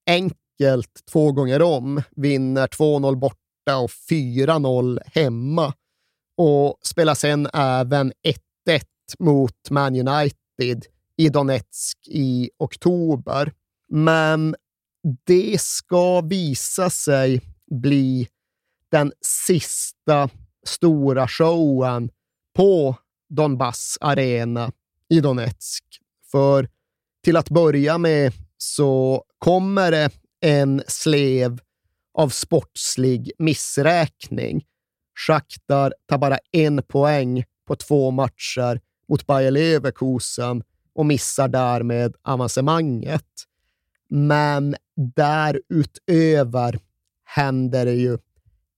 [0.10, 5.74] enkelt två gånger om, vinner 2-0 borta och 4-0 hemma
[6.38, 8.14] och spelar sen även
[8.68, 8.82] 1-1
[9.20, 10.86] mot Man United
[11.18, 13.54] i Donetsk i oktober.
[13.90, 14.56] Men
[15.26, 18.28] det ska visa sig bli
[18.92, 20.30] den sista
[20.66, 22.10] stora showen
[22.56, 22.96] på
[23.30, 24.72] Donbass arena
[25.10, 25.84] i Donetsk.
[26.32, 26.70] För
[27.24, 30.10] till att börja med så kommer det
[30.42, 31.60] en slev
[32.14, 34.66] av sportslig missräkning.
[35.28, 40.64] Shakhtar tar bara en poäng på två matcher mot Bayer Leverkusen
[40.96, 43.28] och missar därmed avancemanget.
[44.10, 44.76] Men
[45.16, 46.80] därutöver
[47.26, 48.18] händer det ju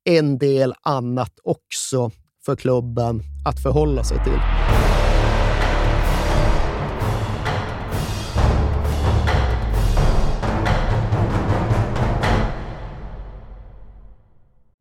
[0.04, 2.12] en del annat också
[2.46, 4.73] för klubben att förhålla sig till.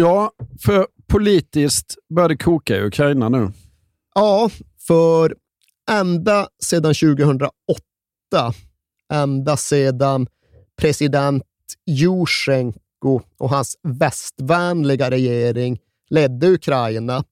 [0.00, 3.52] Ja, för politiskt börjar det koka i Ukraina nu.
[4.14, 4.50] Ja,
[4.86, 5.36] för
[5.90, 7.50] ända sedan 2008,
[9.12, 10.26] ända sedan
[10.80, 11.42] president
[11.86, 15.78] Jusjenko och hans västvänliga regering
[16.10, 17.24] ledde Ukraina,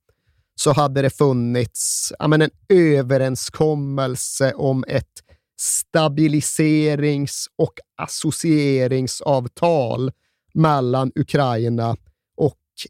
[0.55, 5.23] så hade det funnits men en överenskommelse om ett
[5.61, 10.13] stabiliserings och associeringsavtal
[10.55, 11.97] mellan Ukraina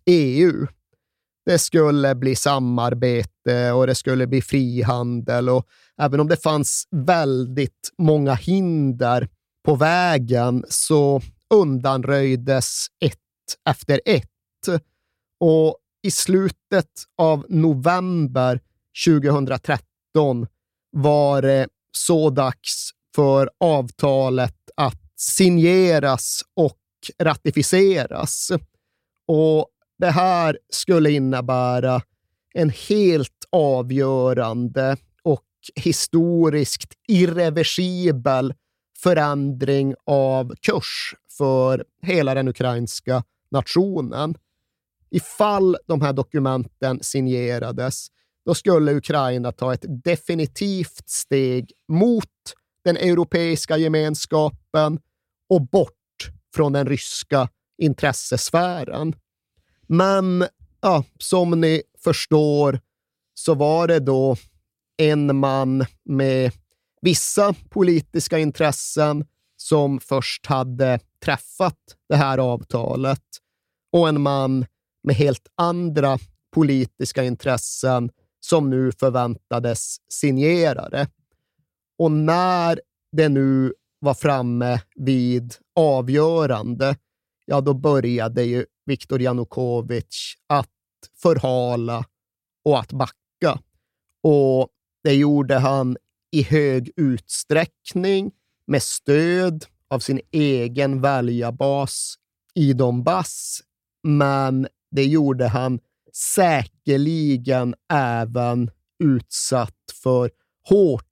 [0.07, 0.67] EU.
[1.47, 5.67] Det skulle bli samarbete och det skulle bli frihandel och
[6.03, 9.29] även om det fanns väldigt många hinder
[9.65, 11.23] på vägen så
[11.55, 13.19] undanröjdes ett
[13.69, 14.29] efter ett.
[15.41, 18.61] Och i slutet av november
[19.07, 20.47] 2013
[20.91, 26.79] var det så dags för avtalet att signeras och
[27.23, 28.51] ratificeras.
[29.29, 29.69] Och
[29.99, 32.03] det här skulle innebära
[32.55, 38.55] en helt avgörande och historiskt irreversibel
[38.99, 44.35] förändring av kurs för hela den ukrainska nationen.
[45.11, 48.07] Ifall de här dokumenten signerades,
[48.45, 52.25] då skulle Ukraina ta ett definitivt steg mot
[52.85, 54.99] den europeiska gemenskapen
[55.49, 55.93] och bort
[56.55, 57.49] från den ryska
[57.79, 59.15] intressesfären.
[59.87, 60.45] Men
[60.81, 62.81] ja, som ni förstår
[63.35, 64.37] så var det då
[64.97, 66.53] en man med
[67.01, 69.25] vissa politiska intressen
[69.57, 71.79] som först hade träffat
[72.09, 73.23] det här avtalet
[73.93, 74.67] och en man
[75.03, 76.19] med helt andra
[76.55, 78.11] politiska intressen
[78.41, 81.09] som nu förväntades signera det.
[81.99, 82.81] Och när
[83.13, 86.97] det nu var framme vid avgörande,
[87.47, 90.71] ja då började ju Viktor Janukovic att
[91.23, 92.05] förhala
[92.65, 93.61] och att backa.
[94.23, 94.69] Och
[95.05, 95.97] det gjorde han
[96.33, 98.33] i hög utsträckning
[98.67, 102.15] med stöd av sin egen väljarbas
[102.55, 103.61] i Donbass,
[104.03, 105.81] men det gjorde han
[106.13, 108.71] säkerligen även
[109.05, 110.31] utsatt för
[110.69, 111.03] hårt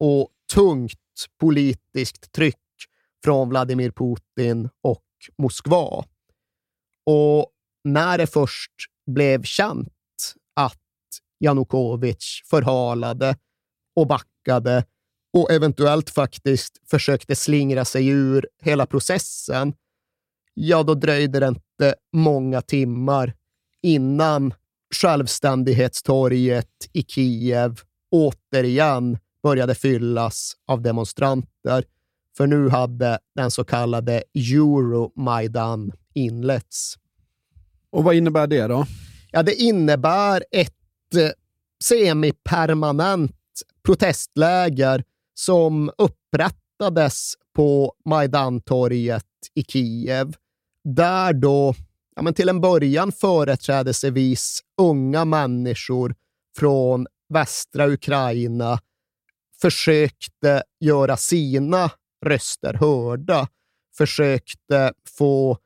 [0.00, 2.56] och tungt politiskt tryck
[3.24, 5.05] från Vladimir Putin och
[5.38, 6.04] Moskva.
[7.06, 7.50] Och
[7.84, 8.72] när det först
[9.06, 9.88] blev känt
[10.54, 10.80] att
[11.38, 13.36] Janukovic förhalade
[13.96, 14.84] och backade
[15.32, 19.74] och eventuellt faktiskt försökte slingra sig ur hela processen,
[20.54, 23.34] ja, då dröjde det inte många timmar
[23.82, 24.54] innan
[24.94, 31.84] självständighetstorget i Kiev återigen började fyllas av demonstranter.
[32.36, 36.94] För nu hade den så kallade Euromaidan inletts.
[37.90, 38.86] Och vad innebär det då?
[39.30, 41.30] Ja, det innebär ett eh,
[41.84, 43.32] semipermanent
[43.82, 49.24] protestläger som upprättades på Majdantorget
[49.54, 50.34] i Kiev,
[50.84, 51.74] där då
[52.16, 56.14] ja, men till en början företrädesvis unga människor
[56.58, 58.78] från västra Ukraina
[59.60, 61.90] försökte göra sina
[62.26, 63.48] röster hörda,
[63.96, 65.58] försökte få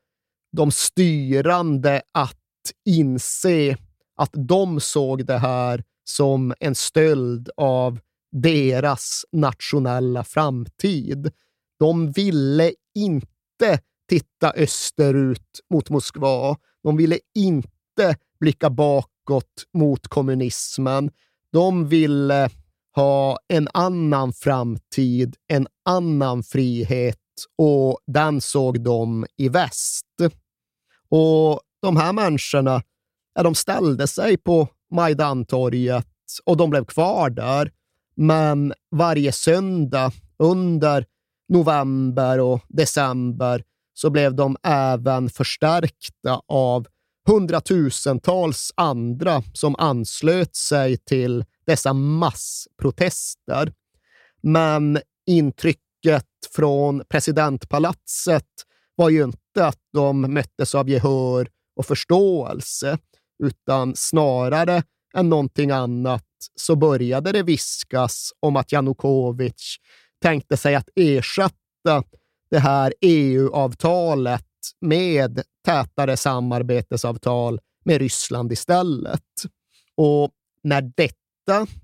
[0.51, 2.37] de styrande att
[2.85, 3.77] inse
[4.15, 7.99] att de såg det här som en stöld av
[8.31, 11.31] deras nationella framtid.
[11.79, 13.79] De ville inte
[14.09, 16.57] titta österut mot Moskva.
[16.83, 21.11] De ville inte blicka bakåt mot kommunismen.
[21.51, 22.49] De ville
[22.95, 27.17] ha en annan framtid, en annan frihet
[27.57, 30.05] och den såg de i väst.
[31.09, 32.81] Och de här människorna,
[33.35, 36.07] ja, de ställde sig på Majdantorget
[36.45, 37.71] och de blev kvar där.
[38.15, 41.05] Men varje söndag under
[41.49, 43.63] november och december
[43.93, 46.87] så blev de även förstärkta av
[47.27, 53.73] hundratusentals andra som anslöt sig till dessa massprotester.
[54.43, 58.47] Men intrycket från presidentpalatset
[58.95, 62.97] var ju inte att de möttes av gehör och förståelse,
[63.43, 64.83] utan snarare
[65.13, 69.77] än någonting annat så började det viskas om att Janukovic
[70.21, 72.03] tänkte sig att ersätta
[72.51, 74.45] det här EU-avtalet
[74.81, 79.23] med tätare samarbetsavtal med Ryssland istället.
[79.95, 80.31] Och
[80.63, 81.20] när detta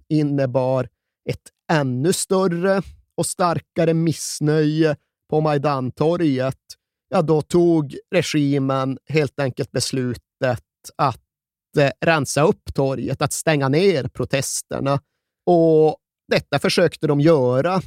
[0.09, 0.89] innebar
[1.29, 1.41] ett
[1.71, 2.81] ännu större
[3.15, 4.95] och starkare missnöje
[5.29, 6.59] på Majdantorget,
[7.09, 10.63] ja, då tog regimen helt enkelt beslutet
[10.95, 11.21] att
[11.77, 14.99] eh, rensa upp torget, att stänga ner protesterna.
[15.45, 15.97] Och
[16.27, 17.81] detta försökte de göra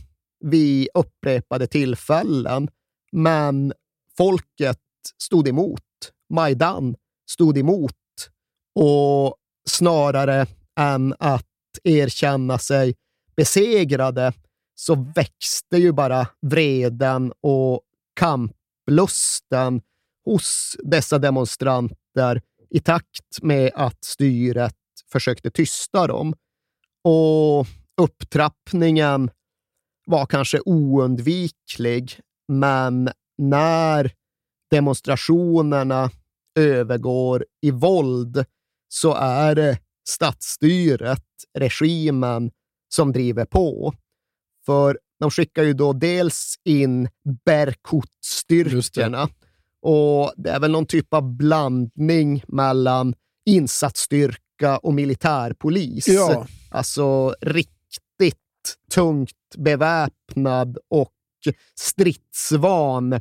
[0.44, 2.68] vid upprepade tillfällen,
[3.12, 3.72] men
[4.16, 4.78] folket
[5.22, 5.82] stod emot.
[6.32, 6.96] Majdan
[7.30, 7.92] stod emot
[8.74, 9.36] och
[9.68, 10.46] snarare
[10.80, 11.49] än att
[11.84, 12.94] erkänna sig
[13.36, 14.32] besegrade
[14.74, 17.80] så växte ju bara vreden och
[18.20, 19.82] kamplusten
[20.24, 24.76] hos dessa demonstranter i takt med att styret
[25.12, 26.34] försökte tysta dem.
[27.04, 27.66] Och
[28.00, 29.30] upptrappningen
[30.06, 34.12] var kanske oundviklig, men när
[34.70, 36.10] demonstrationerna
[36.58, 38.44] övergår i våld
[38.88, 39.78] så är det
[40.10, 41.24] statsstyret,
[41.58, 42.50] regimen,
[42.94, 43.94] som driver på.
[44.66, 47.08] För de skickar ju då dels in
[47.44, 49.28] Berkut-styrkorna
[49.82, 53.14] och det är väl någon typ av blandning mellan
[53.46, 56.08] insatsstyrka och militärpolis.
[56.08, 56.46] Ja.
[56.70, 58.36] Alltså riktigt
[58.94, 61.12] tungt beväpnad och
[61.78, 63.20] stridsvan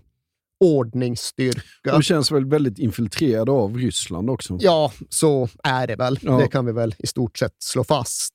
[0.59, 1.61] ordningsstyrka.
[1.83, 4.57] De känns väl väldigt infiltrerade av Ryssland också.
[4.59, 6.19] Ja, så är det väl.
[6.21, 6.37] Ja.
[6.37, 8.33] Det kan vi väl i stort sett slå fast.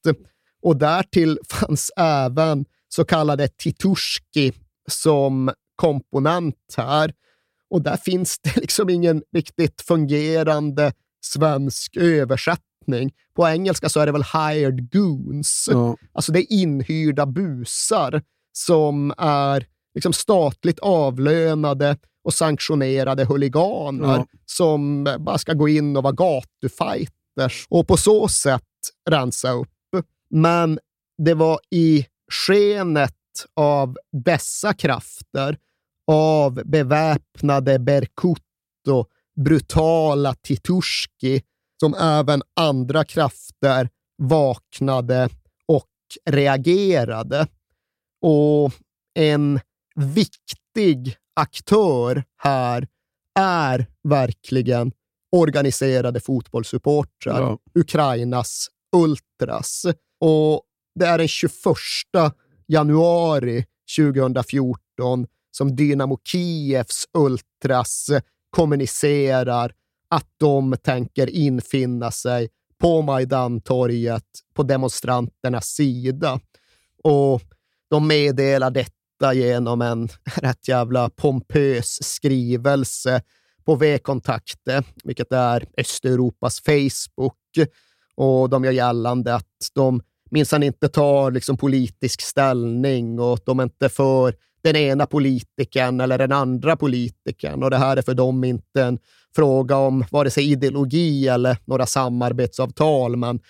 [0.62, 4.52] Och därtill fanns även så kallade Titushki
[4.90, 7.12] som komponent här.
[7.70, 10.92] Och där finns det liksom ingen riktigt fungerande
[11.24, 13.12] svensk översättning.
[13.36, 15.68] På engelska så är det väl hired goons.
[15.72, 15.96] Ja.
[16.12, 18.22] Alltså det är inhyrda busar
[18.52, 24.26] som är liksom statligt avlönade och sanktionerade huliganer Ja.
[24.46, 28.62] som bara ska gå in och vara gatufighters och på så sätt
[29.10, 29.68] rensa upp.
[30.30, 30.78] Men
[31.22, 33.14] det var i skenet
[33.56, 35.58] av dessa krafter,
[36.06, 38.38] av beväpnade Berkut
[38.88, 41.42] och brutala Titushki
[41.80, 43.88] som även andra krafter
[44.22, 45.28] vaknade
[45.68, 45.88] och
[46.30, 47.46] reagerade.
[48.22, 48.72] Och
[49.14, 49.60] en
[49.96, 52.86] viktig aktör här
[53.34, 54.92] är verkligen
[55.32, 57.58] organiserade fotbollssupportrar, ja.
[57.74, 59.86] Ukrainas Ultras.
[60.20, 60.62] Och
[60.94, 61.54] det är den 21
[62.66, 63.64] januari
[63.98, 68.10] 2014 som Dynamo Kievs Ultras
[68.50, 69.72] kommunicerar
[70.08, 74.24] att de tänker infinna sig på Majdantorget
[74.54, 76.40] på demonstranternas sida.
[77.04, 77.42] Och
[77.90, 78.92] de meddelar detta
[79.32, 83.22] genom en rätt jävla pompös skrivelse
[83.64, 87.34] på V-kontakte, vilket är Östeuropas Facebook.
[88.16, 93.64] Och de gör gällande att de minsann inte tar liksom politisk ställning och de är
[93.64, 97.62] inte för den ena politikern eller den andra politikern.
[97.62, 98.98] Och det här är för dem inte en
[99.36, 103.40] fråga om vare sig ideologi eller några samarbetsavtal, men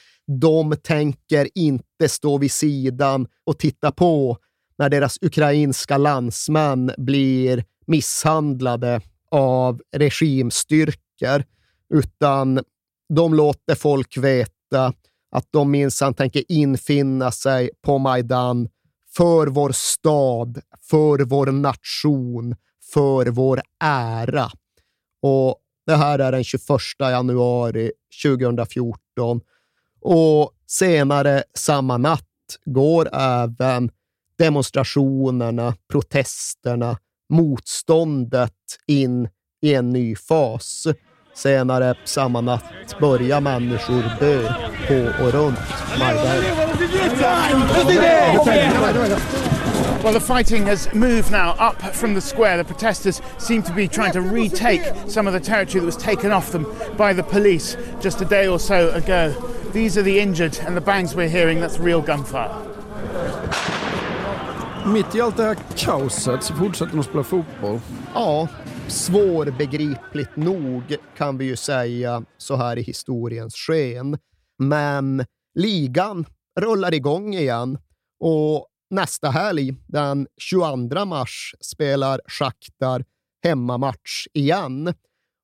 [0.41, 4.39] de tänker inte stå vid sidan och titta på
[4.79, 9.01] när deras ukrainska landsmän blir misshandlade
[9.31, 11.45] av regimstyrkor,
[11.95, 12.61] utan
[13.15, 14.93] de låter folk veta
[15.31, 18.69] att de minsann tänker infinna sig på Majdan
[19.17, 20.61] för vår stad,
[20.91, 22.57] för vår nation,
[22.93, 24.51] för vår ära.
[25.23, 26.61] Och det här är den 21
[26.99, 27.93] januari
[28.25, 29.41] 2014
[30.01, 32.23] och senare samma natt
[32.65, 33.91] går även
[34.39, 36.97] demonstrationerna, protesterna,
[37.29, 38.51] motståndet
[38.87, 39.29] in
[39.63, 40.87] i en ny fas.
[41.35, 44.55] Senare samma natt börjar människor dö
[44.89, 45.59] på och runt
[45.99, 46.45] Majdan.
[50.05, 52.59] Well, the fighting has moved now up from the square.
[52.59, 56.31] The protesters seem to be trying to retake some of the territory that was taken
[56.31, 56.67] off them
[56.99, 59.33] by the police just a day or so ago.
[59.73, 62.53] These are the injured, and the bangs we're hearing, that's real gunfire.
[64.87, 67.81] Mitt i allt det här kaoset så fortsätter de spela fotboll.
[68.15, 68.49] Ja,
[68.89, 74.19] svårbegripligt nog kan vi ju säga så här i historiens sken.
[74.59, 75.25] Men
[75.55, 76.27] ligan
[76.61, 77.79] rullar igång igen
[78.21, 83.05] och nästa helg, den 22 mars, spelar Shakhtar
[83.45, 84.95] hemmamatch igen.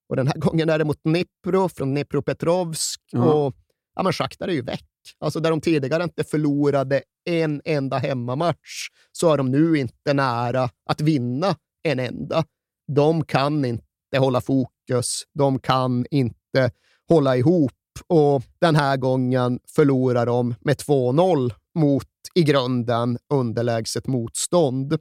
[0.09, 3.01] Och den här gången är det mot Dnipro från Dnipropetrovsk.
[3.13, 3.29] Mm.
[3.29, 3.55] Och
[3.95, 4.90] ja, men Shakhtar är ju väck.
[5.19, 10.71] Alltså där de tidigare inte förlorade en enda hemmamatch så är de nu inte nära
[10.87, 12.45] att vinna en enda.
[12.93, 15.23] De kan inte hålla fokus.
[15.35, 16.71] De kan inte
[17.09, 17.73] hålla ihop
[18.07, 24.99] och den här gången förlorar de med 2-0 mot i grunden underlägset motstånd.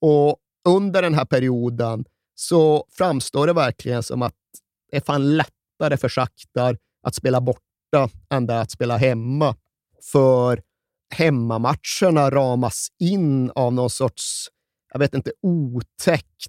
[0.00, 0.36] Och
[0.68, 4.34] under den här perioden så framstår det verkligen som att
[4.90, 7.62] det är fan lättare för Shakhtar att spela bort
[7.92, 9.56] borta än det att spela hemma.
[10.12, 10.60] För
[11.14, 14.48] hemmamatcherna ramas in av någon sorts,
[14.92, 16.46] jag vet inte, otäckt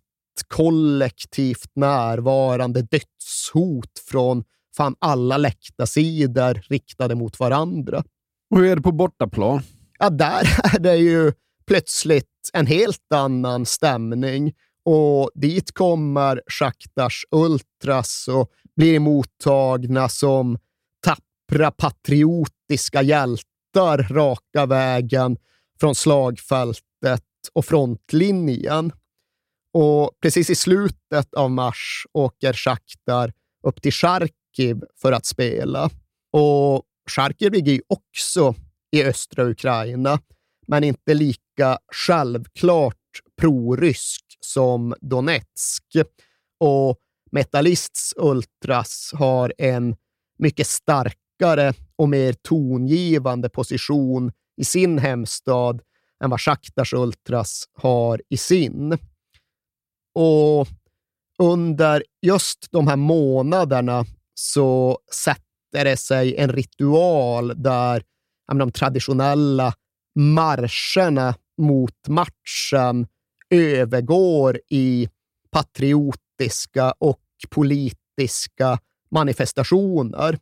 [0.48, 4.44] kollektivt närvarande dödshot från
[4.78, 8.04] fan alla läktarsidor riktade mot varandra.
[8.50, 9.62] Och hur är det på bortaplan?
[10.00, 10.42] Ja, där
[10.76, 11.34] är det ju
[11.68, 14.54] plötsligt en helt annan stämning
[14.86, 20.58] och dit kommer Schaktars Ultras och blir mottagna som
[21.54, 25.38] tappra patriotiska hjältar raka vägen
[25.80, 27.24] från slagfältet
[27.54, 28.92] och frontlinjen.
[29.74, 33.34] Och precis i slutet av mars åker Sjachtar
[33.68, 35.90] upp till Charkiv för att spela.
[36.32, 38.56] Och Charkiv ligger också
[38.92, 40.20] i östra Ukraina,
[40.68, 45.84] men inte lika självklart prorysk som Donetsk.
[46.60, 46.98] Och
[47.32, 49.96] Metallists Ultras har en
[50.38, 55.82] mycket stark starkare och mer tongivande position i sin hemstad
[56.24, 58.98] än vad Schaktars Ultras har i sin.
[60.16, 60.68] Och
[61.40, 68.04] under just de här månaderna så sätter det sig en ritual där
[68.60, 69.74] de traditionella
[70.16, 73.08] marscherna mot matchen
[73.50, 75.10] övergår i
[75.52, 77.20] patriotiska och
[77.50, 78.80] politiska
[79.12, 80.40] manifestationer.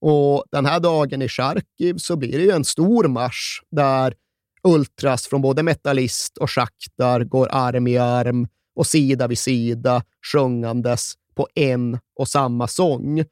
[0.00, 4.14] Och den här dagen i Charkiv så blir det ju en stor marsch där
[4.62, 11.14] ultras från både Metallist och Schaktar går arm i arm och sida vid sida sjungandes
[11.34, 13.24] på en och samma sång.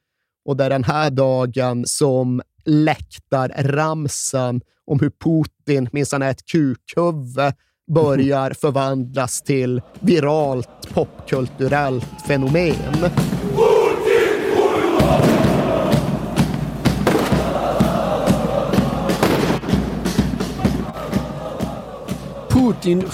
[0.45, 7.55] Och det är den här dagen som läktarramsan om hur Putin minsann är ett kukhuvud
[7.95, 13.11] börjar förvandlas till viralt popkulturellt fenomen.
[13.57, 15.46] Putin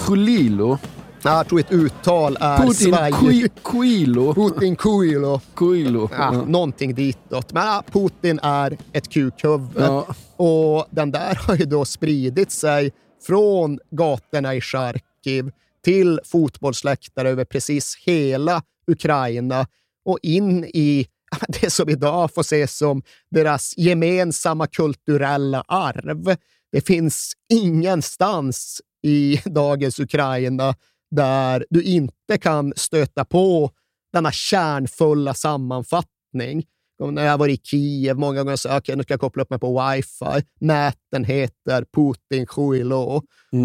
[0.09, 0.79] Julilo.
[1.23, 3.63] Jag tror ett uttal är Putin svajigt.
[3.63, 4.35] Kuilo.
[4.35, 5.41] Putin Kuilo.
[5.55, 6.09] Kuilo.
[6.13, 7.53] Ja, Någonting ditåt.
[7.53, 9.71] Men ja, Putin är ett kukhuvud.
[9.77, 10.07] Ja.
[10.37, 12.93] Och den där har ju då spridit sig
[13.27, 15.51] från gatorna i Charkiv
[15.85, 19.67] till fotbollsläktare över precis hela Ukraina
[20.05, 21.07] och in i
[21.61, 26.37] det som idag får ses som deras gemensamma kulturella arv.
[26.73, 30.75] Det finns ingenstans i dagens Ukraina
[31.11, 33.71] där du inte kan stöta på
[34.13, 36.65] denna kärnfulla sammanfattning.
[37.03, 39.51] Och När jag var i Kiev många gånger sa okay, nu ska jag koppla upp
[39.51, 40.47] mig på wifi.
[40.61, 43.23] Näten heter Putin Sjuilo.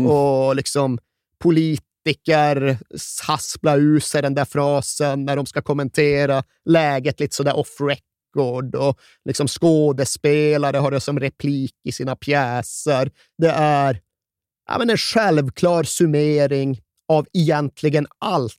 [0.09, 0.99] Och liksom
[1.39, 2.77] politiker
[3.27, 8.75] hasplar ur sig den där frasen när de ska kommentera läget lite sådär off record.
[8.75, 13.11] Och liksom skådespelare har det som replik i sina pjäser.
[13.37, 13.99] Det är
[14.67, 18.55] ja, men en självklar summering av egentligen allt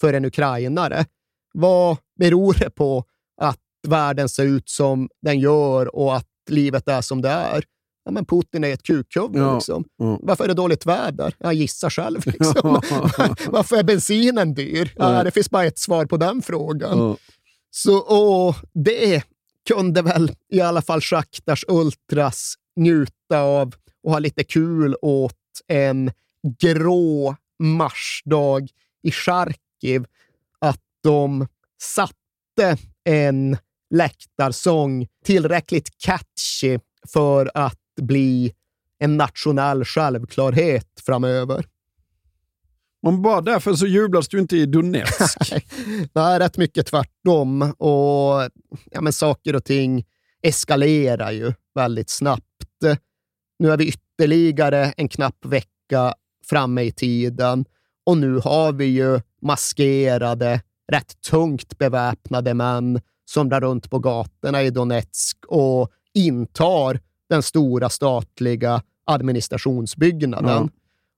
[0.00, 1.04] för en ukrainare.
[1.52, 3.04] Vad beror det på
[3.40, 3.58] att
[3.88, 7.64] världen ser ut som den gör och att livet är som det är?
[8.04, 9.36] Ja, men Putin är ett kukhuvud.
[9.42, 9.54] Ja.
[9.54, 9.84] Liksom.
[10.02, 10.18] Mm.
[10.22, 11.34] Varför är det dåligt väder?
[11.38, 12.26] Jag gissar själv.
[12.26, 12.54] Liksom.
[13.48, 14.92] Varför är bensinen dyr?
[14.96, 15.24] Ja, Ja.
[15.24, 16.98] det finns bara ett svar på den frågan.
[16.98, 17.16] Ja.
[17.70, 19.22] Så och det
[19.68, 25.36] kunde väl i alla fall Schaktars Ultras njuta av och ha lite kul åt
[25.66, 26.12] en
[26.60, 28.68] grå marsdag
[29.02, 30.04] i Charkiv.
[30.58, 31.46] Att de
[31.82, 33.56] satte en
[33.94, 36.78] läktarsång tillräckligt catchy
[37.12, 38.54] för att bli
[38.98, 41.64] en nationell självklarhet framöver.
[43.02, 45.52] Men bara därför så jublas du inte i Donetsk.
[46.14, 48.50] Är rätt mycket tvärtom och
[48.90, 50.04] ja, men saker och ting
[50.42, 52.44] eskalerar ju väldigt snabbt.
[53.58, 53.84] Nu är vi
[54.20, 56.14] ytterligare en knapp vecka
[56.44, 57.64] framme i tiden
[58.06, 60.60] och nu har vi ju maskerade,
[60.92, 67.88] rätt tungt beväpnade män som drar runt på gatorna i Donetsk och intar den stora
[67.88, 70.70] statliga administrationsbyggnaden.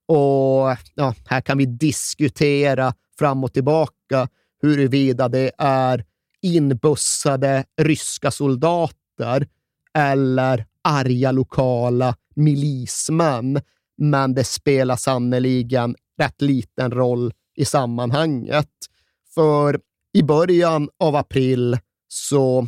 [0.07, 4.28] Och ja, här kan vi diskutera fram och tillbaka
[4.62, 6.05] huruvida det är
[6.42, 9.46] inbussade ryska soldater
[9.94, 13.61] eller arga lokala milismän.
[13.97, 18.70] Men det spelar sannoliken rätt liten roll i sammanhanget.
[19.35, 19.80] För
[20.12, 21.78] i början av april
[22.09, 22.66] så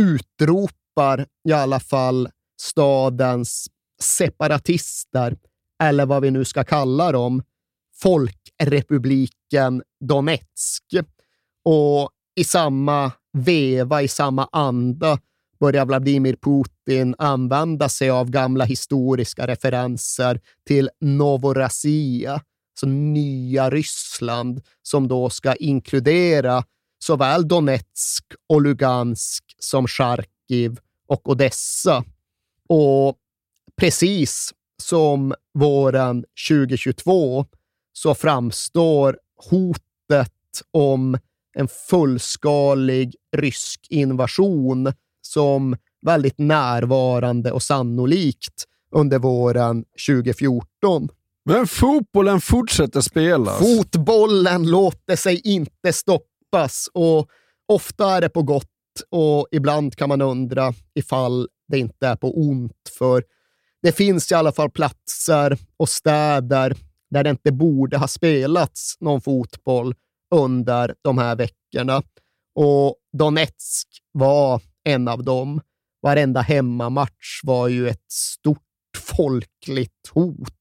[0.00, 2.28] utropar i alla fall
[2.60, 3.68] stadens
[4.02, 5.36] separatister,
[5.82, 7.42] eller vad vi nu ska kalla dem,
[8.02, 10.84] Folkrepubliken Donetsk.
[11.64, 15.18] Och i samma veva, i samma anda,
[15.62, 22.40] börjar Vladimir Putin använda sig av gamla historiska referenser till Novorossiya,
[22.80, 26.64] så nya Ryssland, som då ska inkludera
[27.04, 32.04] såväl Donetsk och Lugansk som Charkiv och Odessa.
[32.68, 33.16] Och
[33.76, 37.46] precis som våren 2022
[37.92, 39.18] så framstår
[39.50, 41.18] hotet om
[41.54, 44.92] en fullskalig rysk invasion
[45.32, 45.76] som
[46.06, 48.64] väldigt närvarande och sannolikt
[48.94, 51.08] under våren 2014.
[51.44, 53.58] Men fotbollen fortsätter spelas.
[53.58, 57.28] Fotbollen låter sig inte stoppas och
[57.68, 58.66] ofta är det på gott
[59.10, 62.90] och ibland kan man undra ifall det inte är på ont.
[62.98, 63.24] För
[63.82, 66.76] det finns i alla fall platser och städer
[67.10, 69.94] där det inte borde ha spelats någon fotboll
[70.34, 72.02] under de här veckorna.
[72.54, 75.60] Och Donetsk var en av dem.
[76.02, 78.58] Varenda hemmamatch var ju ett stort
[78.96, 80.52] folkligt hot.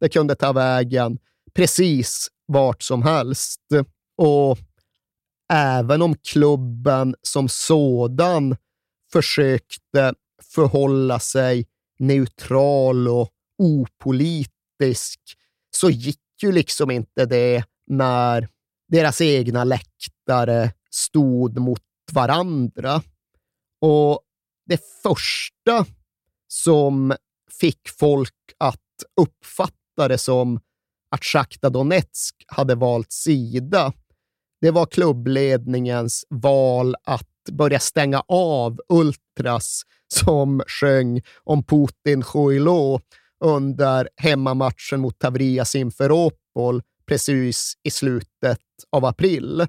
[0.00, 1.18] Det kunde ta vägen
[1.54, 3.60] precis vart som helst.
[4.16, 4.58] Och
[5.52, 8.56] även om klubben som sådan
[9.12, 10.14] försökte
[10.54, 11.66] förhålla sig
[11.98, 15.20] neutral och opolitisk
[15.76, 18.48] så gick ju liksom inte det när
[18.88, 23.02] deras egna läktare stod mot varandra.
[23.80, 24.20] Och
[24.66, 25.86] det första
[26.48, 27.14] som
[27.60, 28.80] fick folk att
[29.20, 30.60] uppfatta det som
[31.10, 33.92] att Sjachta Donetsk hade valt sida,
[34.60, 39.82] det var klubbledningens val att börja stänga av Ultras
[40.14, 43.00] som sjöng om Putin Sjojlo
[43.44, 48.60] under hemmamatchen mot Tavria Simferopol precis i slutet
[48.92, 49.66] av april.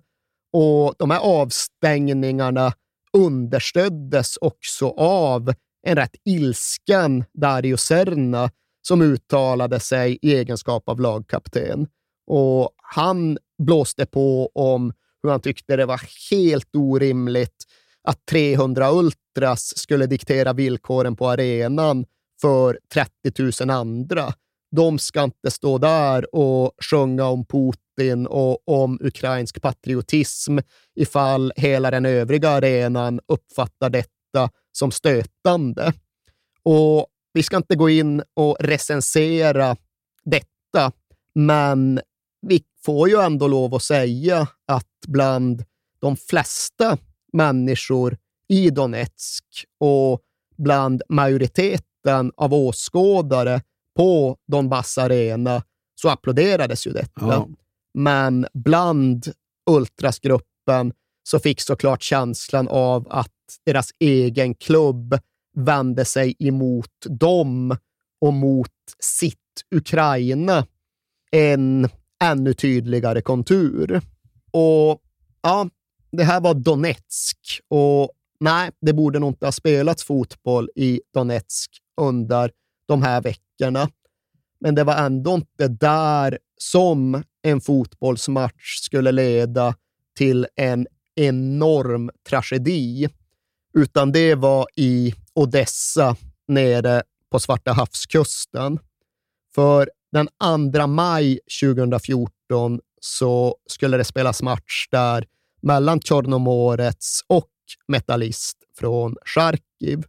[0.53, 2.73] Och de här avstängningarna
[3.17, 5.53] understöddes också av
[5.87, 8.51] en rätt ilsken Dario Serna
[8.81, 11.87] som uttalade sig i egenskap av lagkapten.
[12.27, 14.93] Och han blåste på om
[15.23, 16.01] hur han tyckte det var
[16.31, 17.65] helt orimligt
[18.03, 22.05] att 300 ultras skulle diktera villkoren på arenan
[22.41, 24.33] för 30 000 andra.
[24.71, 27.88] De ska inte stå där och sjunga om Putin
[28.27, 30.57] och om ukrainsk patriotism
[30.95, 35.93] ifall hela den övriga arenan uppfattar detta som stötande.
[36.63, 39.75] Och vi ska inte gå in och recensera
[40.23, 40.91] detta,
[41.35, 42.01] men
[42.41, 45.63] vi får ju ändå lov att säga att bland
[45.99, 46.97] de flesta
[47.33, 49.45] människor i Donetsk
[49.79, 50.21] och
[50.57, 53.61] bland majoriteten av åskådare
[53.95, 55.63] på Donbass Arena
[55.95, 57.21] så applåderades ju detta.
[57.21, 57.47] Ja.
[57.99, 59.31] Men bland
[59.69, 60.93] ultrasgruppen
[61.23, 63.31] så fick såklart känslan av att
[63.65, 65.19] deras egen klubb
[65.57, 67.77] vände sig emot dem
[68.21, 69.37] och mot sitt
[69.75, 70.65] Ukraina
[71.31, 71.89] en
[72.23, 74.01] ännu tydligare kontur.
[74.51, 75.01] Och
[75.41, 75.69] ja,
[76.11, 77.37] det här var Donetsk
[77.67, 81.71] och nej, det borde nog inte ha spelats fotboll i Donetsk
[82.01, 82.51] under
[82.87, 83.89] de här veckorna.
[84.59, 89.75] Men det var ändå inte där som en fotbollsmatch skulle leda
[90.17, 93.09] till en enorm tragedi,
[93.73, 96.15] utan det var i Odessa
[96.47, 98.79] nere på Svarta havskusten.
[99.55, 100.27] För den
[100.73, 105.25] 2 maj 2014 så skulle det spelas match där
[105.61, 107.49] mellan Tjornomorets och
[107.87, 110.03] Metallist från Charkiv.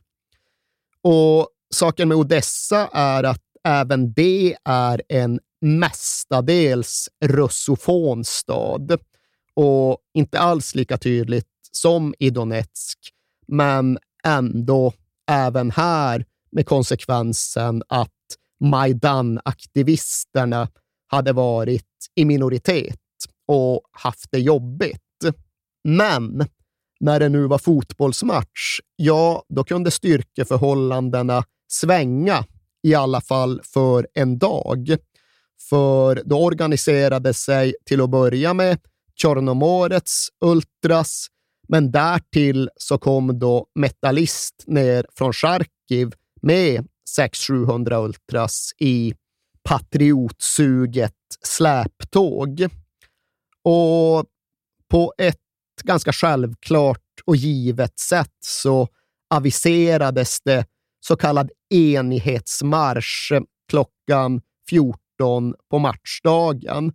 [1.03, 8.99] Och saken med Odessa är att även det är en mestadels russofon stad
[9.55, 12.99] och inte alls lika tydligt som i Donetsk,
[13.47, 14.93] men ändå
[15.31, 18.11] även här med konsekvensen att
[18.61, 20.69] Majdan-aktivisterna
[21.07, 22.99] hade varit i minoritet
[23.47, 25.01] och haft det jobbigt.
[25.85, 26.47] Men
[27.01, 32.45] när det nu var fotbollsmatch, ja, då kunde styrkeförhållandena svänga,
[32.83, 34.97] i alla fall för en dag.
[35.71, 38.79] För då organiserade sig till att börja med
[39.15, 41.27] Tjornomorets Ultras,
[41.69, 46.13] men därtill så kom då Metallist ner från Charkiv
[46.43, 49.15] med 600-700 Ultras i
[49.63, 51.15] patriotsuget
[51.45, 52.69] släptåg.
[53.65, 54.25] Och
[54.91, 55.37] på ett
[55.83, 58.89] ganska självklart och givet sätt så
[59.31, 60.67] aviserades det
[61.07, 63.33] så kallad enighetsmarsch
[63.69, 64.41] klockan
[65.21, 66.93] 14 på matchdagen.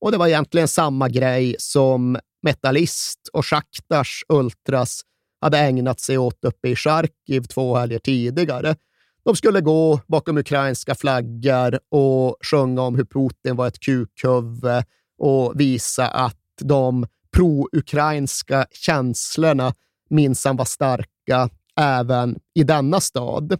[0.00, 5.00] Och det var egentligen samma grej som Metallist och Schaktars Ultras
[5.40, 8.76] hade ägnat sig åt uppe i Charkiv två helger tidigare.
[9.24, 14.84] De skulle gå bakom ukrainska flaggor och sjunga om hur Putin var ett kukhuvud
[15.18, 17.06] och visa att de
[17.36, 19.74] pro-ukrainska känslorna
[20.10, 23.58] minsann var starka även i denna stad.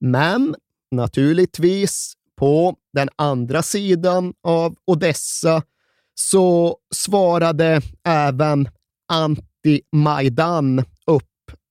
[0.00, 0.54] Men
[0.90, 5.62] naturligtvis, på den andra sidan av Odessa
[6.14, 8.68] så svarade även
[9.12, 11.22] anti-Majdan upp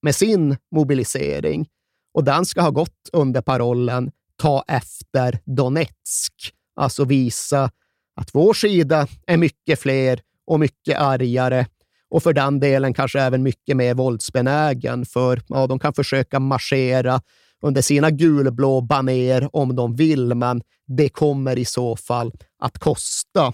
[0.01, 1.67] med sin mobilisering.
[2.13, 4.11] Och den ska ha gått under parollen
[4.41, 6.33] Ta efter Donetsk,
[6.75, 7.71] alltså visa
[8.15, 11.65] att vår sida är mycket fler och mycket argare
[12.09, 17.21] och för den delen kanske även mycket mer våldsbenägen, för ja, de kan försöka marschera
[17.63, 23.53] under sina gulblå baner om de vill, men det kommer i så fall att kosta.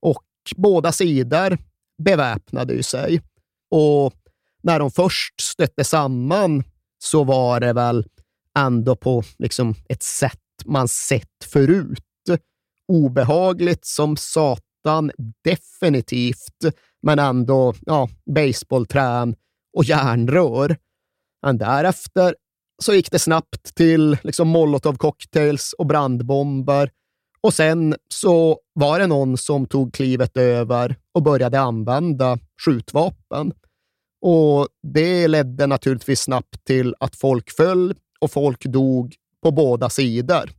[0.00, 0.24] Och
[0.56, 1.58] båda sidor
[2.02, 3.20] beväpnade ju sig.
[3.70, 4.14] Och
[4.62, 6.64] när de först stötte samman
[6.98, 8.06] så var det väl
[8.58, 12.02] ändå på liksom ett sätt man sett förut.
[12.88, 15.10] Obehagligt som satan,
[15.44, 19.36] definitivt, men ändå ja, baseballträn
[19.76, 20.76] och järnrör.
[21.42, 22.34] Men därefter
[22.82, 26.90] så gick det snabbt till liksom molotovcocktails och brandbomber
[27.40, 33.52] och sen så var det någon som tog klivet över och började använda skjutvapen.
[34.20, 40.50] Och Det ledde naturligtvis snabbt till att folk föll och folk dog på båda sidor.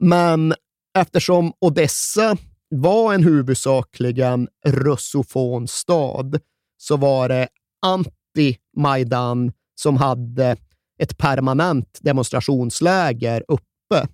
[0.00, 0.54] Men
[0.98, 2.36] eftersom Odessa
[2.68, 6.40] var en huvudsakligen russofon stad
[6.78, 7.48] så var det
[7.86, 10.56] anti-Majdan som hade
[10.98, 14.08] ett permanent demonstrationsläger uppe.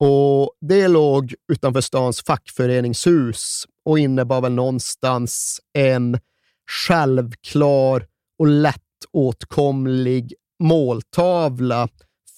[0.00, 6.18] Och Det låg utanför stans fackföreningshus och innebar väl någonstans en
[6.70, 8.06] självklar
[8.38, 11.88] och lättåtkomlig måltavla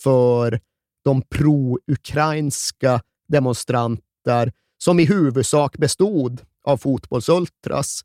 [0.02, 0.60] för
[1.04, 8.00] de pro-ukrainska demonstranter som i huvudsak bestod av fotbollsultras.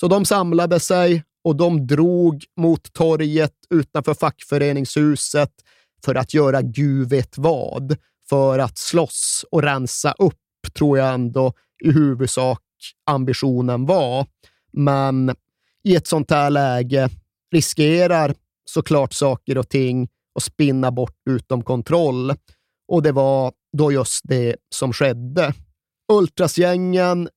[0.00, 5.50] Så de samlade sig och de drog mot torget utanför fackföreningshuset
[6.04, 7.96] för att göra gud vet vad,
[8.28, 10.40] för att slåss och rensa upp,
[10.78, 11.52] tror jag ändå
[11.84, 12.60] i huvudsak
[13.06, 14.26] ambitionen var.
[14.72, 15.34] Men
[15.84, 17.08] i ett sånt här läge
[17.52, 18.34] riskerar
[18.64, 22.34] såklart saker och ting att spinna bort utom kontroll.
[22.88, 25.54] Och det var då just det som skedde.
[26.12, 27.28] Ultrasgängen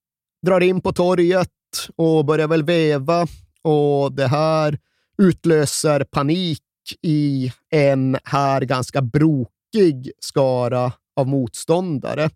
[0.45, 1.49] drar in på torget
[1.95, 3.28] och börjar väl veva
[3.62, 4.78] och det här
[5.18, 6.62] utlöser panik
[7.01, 12.30] i en här ganska brokig skara av motståndare.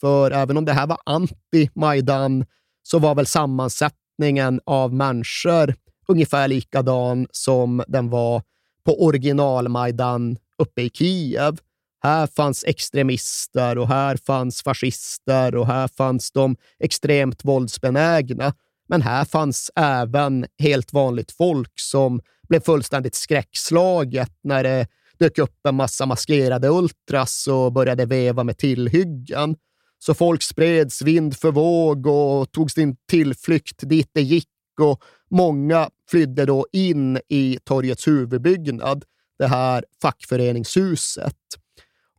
[0.00, 2.46] För även om det här var anti-Majdan
[2.82, 5.74] så var väl sammansättningen av människor
[6.08, 8.42] ungefär likadan som den var
[8.84, 11.58] på original-Majdan uppe i Kiev.
[12.02, 18.54] Här fanns extremister och här fanns fascister och här fanns de extremt våldsbenägna.
[18.88, 24.86] Men här fanns även helt vanligt folk som blev fullständigt skräckslaget när det
[25.18, 29.56] dök upp en massa maskerade ultras och började veva med tillhyggen.
[29.98, 34.48] Så folk spreds vind för våg och tog sin tillflykt dit det gick
[34.80, 39.04] och många flydde då in i torgets huvudbyggnad,
[39.38, 41.36] det här fackföreningshuset.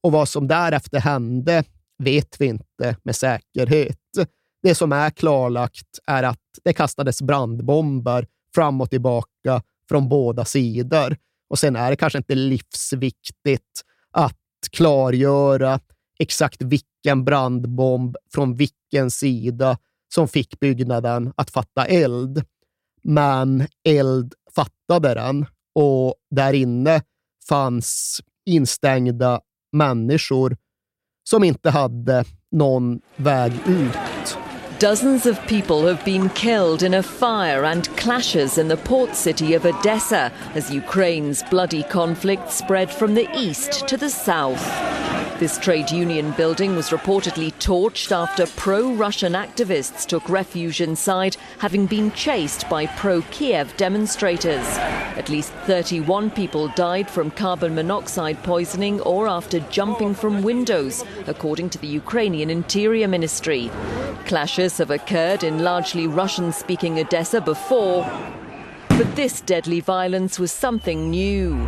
[0.01, 1.63] Och vad som därefter hände
[1.97, 3.97] vet vi inte med säkerhet.
[4.63, 11.17] Det som är klarlagt är att det kastades brandbomber fram och tillbaka från båda sidor.
[11.49, 14.37] Och sen är det kanske inte livsviktigt att
[14.71, 15.79] klargöra
[16.19, 19.77] exakt vilken brandbomb från vilken sida
[20.13, 22.43] som fick byggnaden att fatta eld.
[23.03, 25.45] Men eld fattade den
[25.75, 27.01] och där inne
[27.49, 29.41] fanns instängda
[29.71, 30.57] människor
[31.29, 34.12] som inte hade någon väg ut.
[34.83, 39.53] Dozens of people have been killed in a fire and clashes in the port city
[39.53, 44.61] of Odessa as Ukraine's bloody conflict spread from the east to the south.
[45.39, 51.87] This trade union building was reportedly torched after pro Russian activists took refuge inside, having
[51.87, 54.65] been chased by pro Kiev demonstrators.
[55.17, 61.71] At least 31 people died from carbon monoxide poisoning or after jumping from windows, according
[61.71, 63.71] to the Ukrainian Interior Ministry.
[64.25, 68.03] Clashes have occurred in largely Russian speaking Odessa before,
[68.89, 71.67] but this deadly violence was something new.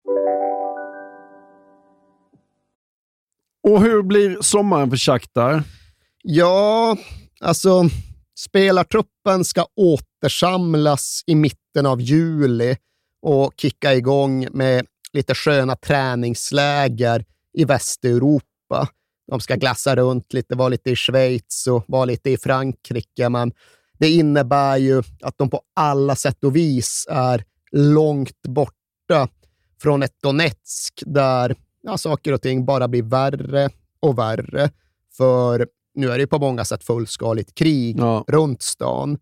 [3.63, 5.63] Och hur blir sommaren för Shakhtar?
[6.23, 6.97] Ja,
[7.39, 7.89] alltså
[8.39, 12.77] spelartruppen ska återsamlas i mitten av juli
[13.21, 18.87] och kicka igång med lite sköna träningsläger i Västeuropa.
[19.31, 23.51] De ska glassa runt lite, vara lite i Schweiz och vara lite i Frankrike, men
[23.99, 29.27] det innebär ju att de på alla sätt och vis är långt borta
[29.81, 33.69] från ett Donetsk där ja, saker och ting bara blir värre
[33.99, 34.69] och värre.
[35.17, 38.25] För nu är det på många sätt fullskaligt krig ja.
[38.27, 39.17] runt stan.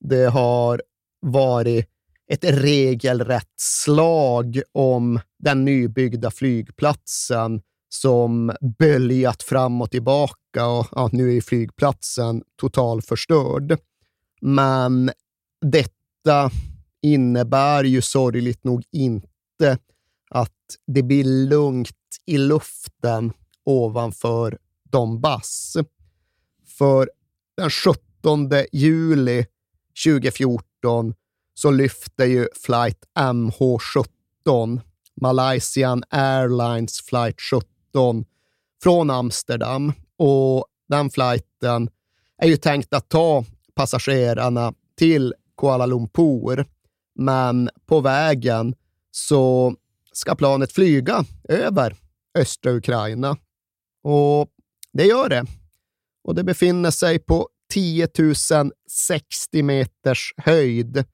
[0.00, 0.82] Det har
[1.20, 1.86] varit
[2.28, 11.36] ett regelrätt slag om den nybyggda flygplatsen som böljat fram och tillbaka och ja, nu
[11.36, 13.78] är flygplatsen totalförstörd.
[14.40, 15.10] Men
[15.60, 16.50] detta
[17.02, 19.78] innebär ju sorgligt nog inte
[20.30, 21.90] att det blir lugnt
[22.26, 23.32] i luften
[23.64, 24.58] ovanför
[24.90, 25.76] Donbass.
[26.78, 27.10] För
[27.56, 29.46] den 17 juli
[30.04, 31.14] 2014
[31.54, 34.80] så lyfter ju flight MH17,
[35.20, 38.24] Malaysian Airlines flight 17,
[38.82, 41.90] från Amsterdam och den flighten
[42.38, 46.66] är ju tänkt att ta passagerarna till Kuala Lumpur,
[47.14, 48.74] men på vägen
[49.10, 49.74] så
[50.16, 51.96] ska planet flyga över
[52.38, 53.36] östra Ukraina.
[54.02, 54.48] Och
[54.92, 55.44] det gör det.
[56.24, 58.08] Och det befinner sig på 10
[58.90, 61.04] 060 meters höjd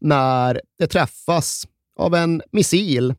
[0.00, 3.14] när det träffas av en missil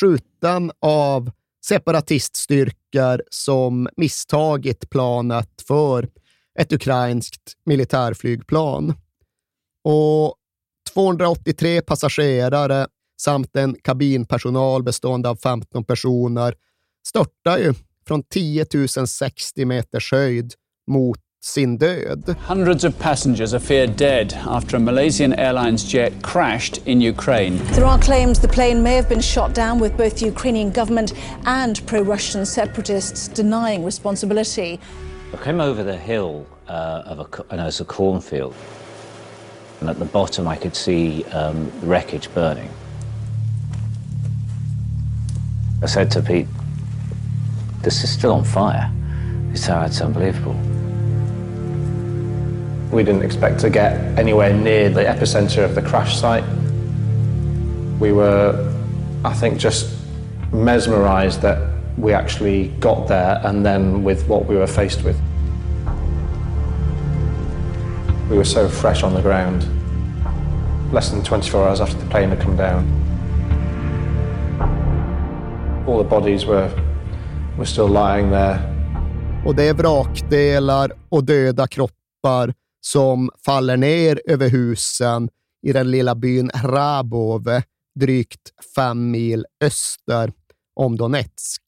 [0.00, 1.30] skjuten av
[1.64, 6.08] separatiststyrkor som misstagit planet för
[6.58, 8.94] ett ukrainskt militärflygplan.
[9.84, 10.34] Och
[10.94, 16.54] 283 passagerare samt en kabinpersonal bestående av 15 personer
[17.06, 17.74] störtar ju
[18.06, 18.66] från 10
[19.06, 20.52] 060 meters höjd
[20.86, 22.34] mot sin död.
[22.48, 27.58] Hundreds of passengers are feared dead after a Malaysian Airlines jet crashed in Ukraine.
[27.74, 31.12] There are claims the plane may have been shot down with both the Ukrainian government
[31.44, 34.80] and pro-Russian separatists denying responsibility.
[35.34, 38.54] I came over the hill uh, of a, and it was a cornfield.
[39.80, 42.70] And at the bottom I could see um, wreckage burning.
[45.82, 46.46] I said to Pete,
[47.82, 48.90] this is still on fire.
[49.48, 50.54] He uh, said, it's unbelievable.
[52.90, 56.44] We didn't expect to get anywhere near the epicenter of the crash site.
[58.00, 58.74] We were,
[59.22, 59.94] I think, just
[60.50, 61.58] mesmerized that
[61.98, 65.20] we actually got there and then with what we were faced with.
[68.30, 69.66] We were so fresh on the ground,
[70.90, 73.05] less than 24 hours after the plane had come down.
[75.88, 76.70] All the bodies were,
[77.56, 78.58] were still lying there.
[79.46, 85.28] Och det är vrakdelar och döda kroppar som faller ner över husen
[85.66, 87.62] i den lilla byn Rabove,
[88.00, 90.32] drygt fem mil öster
[90.74, 91.62] om Donetsk.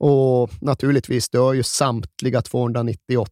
[0.00, 3.30] Och naturligtvis dör ju samtliga 298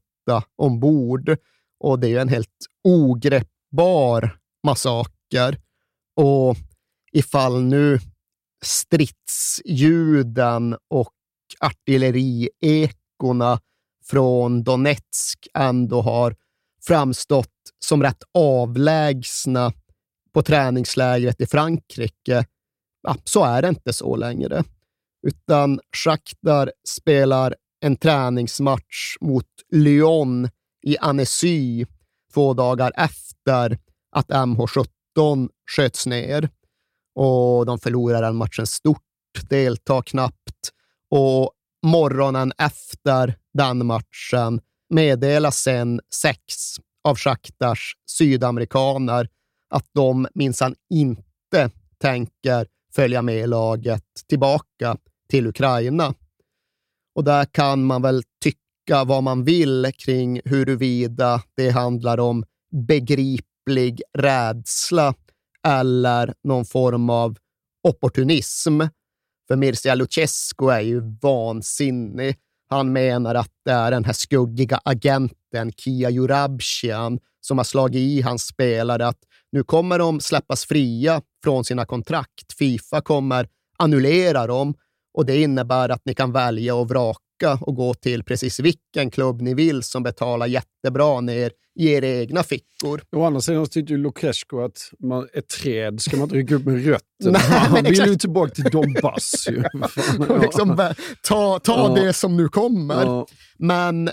[0.56, 1.36] ombord
[1.80, 5.56] och det är ju en helt ogreppbar massaker.
[6.16, 6.56] Och
[7.12, 7.98] ifall nu
[8.64, 11.12] stridsljuden och
[11.60, 13.60] artilleriekorna
[14.04, 16.36] från Donetsk ändå har
[16.86, 17.48] framstått
[17.78, 19.72] som rätt avlägsna
[20.32, 22.44] på träningslägret i Frankrike,
[23.02, 24.64] ja, så är det inte så längre.
[25.26, 30.48] Utan Shakhtar spelar en träningsmatch mot Lyon
[30.82, 31.86] i Annecy
[32.34, 33.78] två dagar efter
[34.10, 36.48] att MH17 sköts ner.
[37.14, 39.02] Och de förlorar den matchen stort,
[39.48, 40.70] deltar knappt.
[41.10, 41.52] Och
[41.82, 46.42] morgonen efter den matchen meddelar sen sex
[47.04, 49.28] av Schaktars sydamerikaner
[49.70, 54.96] att de minsann inte tänker följa med laget tillbaka
[55.28, 56.14] till Ukraina.
[57.14, 62.44] Och där kan man väl tycka vad man vill kring huruvida det handlar om
[62.86, 65.14] begriplig rädsla
[65.68, 67.36] eller någon form av
[67.88, 68.80] opportunism.
[69.48, 72.36] För Mircea Lucescu är ju vansinnig.
[72.68, 78.22] Han menar att det är den här skuggiga agenten Kia Jurabshian som har slagit i
[78.22, 79.18] hans spelare att
[79.52, 82.52] nu kommer de släppas fria från sina kontrakt.
[82.58, 83.48] Fifa kommer
[83.78, 84.74] annullera dem
[85.14, 89.40] och det innebär att ni kan välja och vraka och gå till precis vilken klubb
[89.40, 93.02] ni vill som betalar jättebra ner i era egna fickor.
[93.16, 96.64] Å andra sidan tyckte ju Lukescu att man, ett träd ska man inte rycka upp
[96.64, 97.38] med rötterna.
[97.38, 99.48] Han vill ju tillbaka till Donbass.
[100.42, 102.02] Liksom, ta ta ja.
[102.04, 103.04] det som nu kommer.
[103.04, 103.26] Ja.
[103.58, 104.10] Men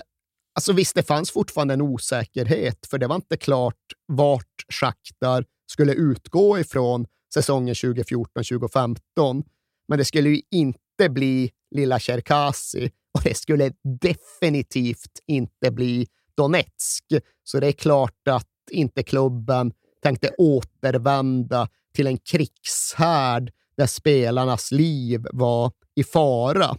[0.54, 3.74] alltså, visst, det fanns fortfarande en osäkerhet, för det var inte klart
[4.06, 9.44] vart Shakhtar skulle utgå ifrån säsongen 2014-2015.
[9.88, 16.06] Men det skulle ju inte bli lilla Cherkasy och det skulle definitivt inte bli
[16.36, 17.04] Donetsk.
[17.44, 25.26] Så det är klart att inte klubben tänkte återvända till en krigshärd där spelarnas liv
[25.32, 26.76] var i fara,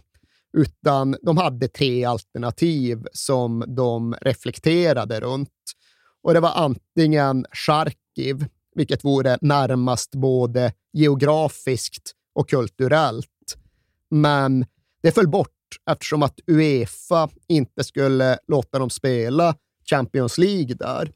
[0.52, 5.50] utan de hade tre alternativ som de reflekterade runt.
[6.22, 13.56] Och det var antingen Charkiv, vilket vore närmast både geografiskt och kulturellt.
[14.10, 14.66] Men
[15.02, 15.59] det föll bort
[15.90, 19.54] eftersom att Uefa inte skulle låta dem spela
[19.90, 21.12] Champions League där.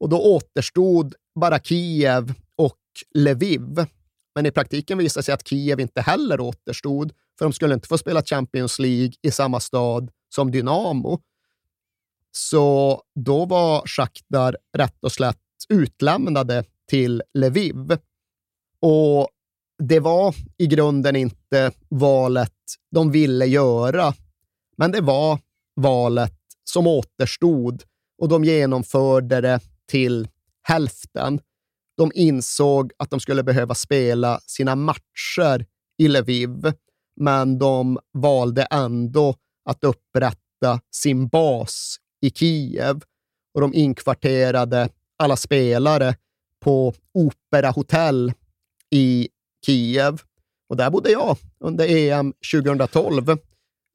[0.00, 2.78] Och då återstod bara Kiev och
[3.14, 3.86] Lviv.
[4.34, 7.98] men i praktiken visade sig att Kiev inte heller återstod, för de skulle inte få
[7.98, 11.20] spela Champions League i samma stad som Dynamo.
[12.30, 15.36] Så då var Shakhtar rätt och slätt
[15.68, 17.98] utlämnade till Lviv.
[18.80, 19.28] Och
[19.78, 21.37] det var i grunden inte
[21.88, 22.52] valet
[22.90, 24.14] de ville göra,
[24.76, 25.38] men det var
[25.76, 27.82] valet som återstod
[28.18, 30.28] och de genomförde det till
[30.62, 31.40] hälften.
[31.96, 35.66] De insåg att de skulle behöva spela sina matcher
[35.98, 36.72] i Lviv,
[37.16, 39.34] men de valde ändå
[39.64, 43.02] att upprätta sin bas i Kiev
[43.54, 46.16] och de inkvarterade alla spelare
[46.60, 48.32] på Opera Hotel
[48.90, 49.28] i
[49.66, 50.22] Kiev.
[50.68, 53.38] Och där bodde jag under EM 2012.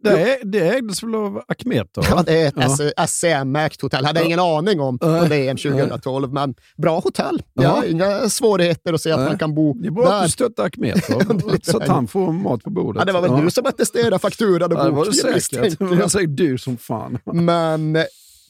[0.04, 2.06] Det, det ägdes väl av Akhmetov?
[2.10, 3.08] Ja, det är ett ja.
[3.08, 4.06] SCM-märkt hotell.
[4.06, 7.44] Hade jag ingen aning om under EM 2012, men bra hotell.
[7.56, 10.18] Har inga svårigheter att se att man kan bo Det är bra där.
[10.18, 13.00] att du stöttar Akhmetov, så att han får mat på bordet.
[13.00, 13.42] Ja, det var väl ja.
[13.42, 15.80] du som attesterade fakturan och ja, det var det boken, säkert.
[15.80, 17.20] Det var säkert du som fan.
[17.26, 18.04] Men eh,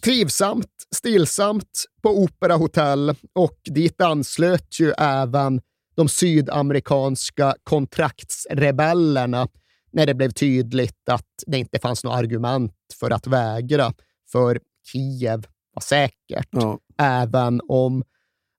[0.03, 5.61] trivsamt, stillsamt på Opera Hotel och dit anslöt ju även
[5.95, 9.47] de sydamerikanska kontraktsrebellerna
[9.91, 13.93] när det blev tydligt att det inte fanns något argument för att vägra,
[14.31, 14.59] för
[14.91, 16.47] Kiev var säkert.
[16.51, 16.79] Ja.
[16.97, 18.03] Även om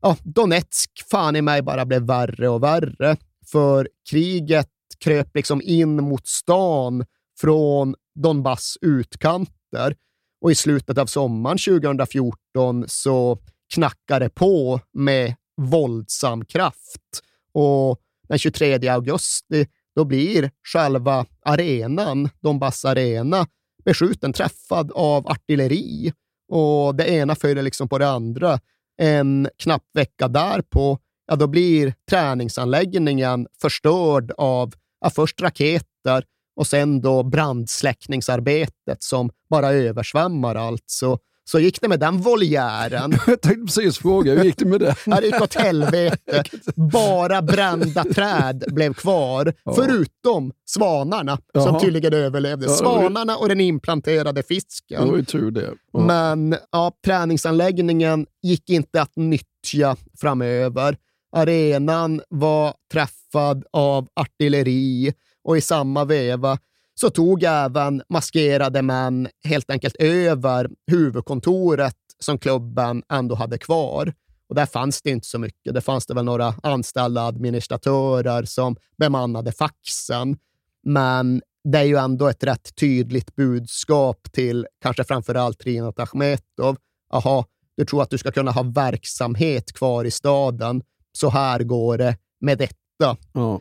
[0.03, 3.16] ja, Donetsk fan i mig bara blev värre och värre,
[3.47, 7.05] för kriget kröp liksom in mot stan
[7.41, 9.97] från Donbass utkanter
[10.41, 13.39] och i slutet av sommaren 2014 så
[13.74, 17.22] knackade på med våldsam kraft.
[17.52, 23.46] Och den 23 augusti eh, då blir själva arenan, Donbass arena,
[23.84, 26.12] beskjuten, träffad av artilleri.
[26.48, 28.61] Och det ena följer liksom på det andra.
[28.96, 36.24] En knapp vecka därpå, ja, då blir träningsanläggningen förstörd av ja, först raketer
[36.57, 40.84] och sen då brandsläckningsarbetet som bara översvämmar allt.
[40.86, 43.11] Så, så gick det med den voljären.
[43.26, 44.95] Jag tänkte precis fråga, hur gick det med det?
[45.07, 46.45] Ja, det gick åt helvete.
[46.92, 49.72] Bara brända träd blev kvar, Ja.
[49.74, 51.80] förutom svanarna som Jaha.
[51.80, 52.66] tydligen överlevde.
[52.66, 55.09] Det Svanarna och den implanterade Det fisken.
[55.09, 55.70] var ju tur det.
[55.92, 56.01] Ja.
[56.01, 60.97] Men ja, träningsanläggningen gick inte att nyttja framöver.
[61.36, 65.12] Arenan var träffad av artilleri
[65.45, 66.59] och i samma veva
[66.95, 74.12] så tog även maskerade män helt enkelt över huvudkontoret som klubben ändå hade kvar.
[74.49, 75.74] Och där fanns det inte så mycket.
[75.74, 80.36] Det fanns det väl några anställda administratörer som bemannade faxen.
[80.82, 86.76] Men det är ju ändå ett rätt tydligt budskap till kanske framförallt Rinat Achmetov.
[87.12, 87.45] Jaha,
[87.76, 90.82] du tror att du ska kunna ha verksamhet kvar i staden.
[91.12, 93.16] Så här går det med detta.
[93.32, 93.61] Ja.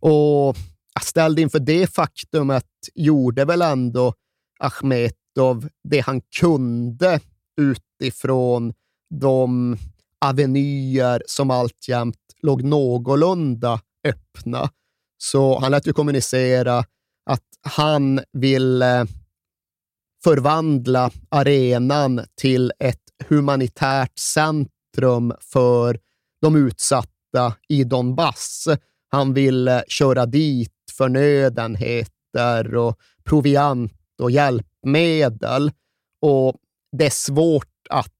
[0.00, 0.56] Och
[1.00, 4.14] ställd inför det faktumet gjorde väl ändå
[4.58, 7.20] Achmetov det han kunde
[7.60, 8.72] utifrån
[9.14, 9.76] de
[10.20, 14.70] avenyer som alltjämt låg någorlunda öppna.
[15.18, 16.78] Så han lät ju kommunicera
[17.30, 19.06] att han ville
[20.24, 25.98] förvandla arenan till ett humanitärt centrum för
[26.42, 28.68] de utsatta i Donbass.
[29.08, 33.92] Han ville köra dit förnödenheter och proviant
[34.22, 35.70] och hjälpmedel.
[36.22, 36.56] Och
[36.96, 38.12] det är svårt att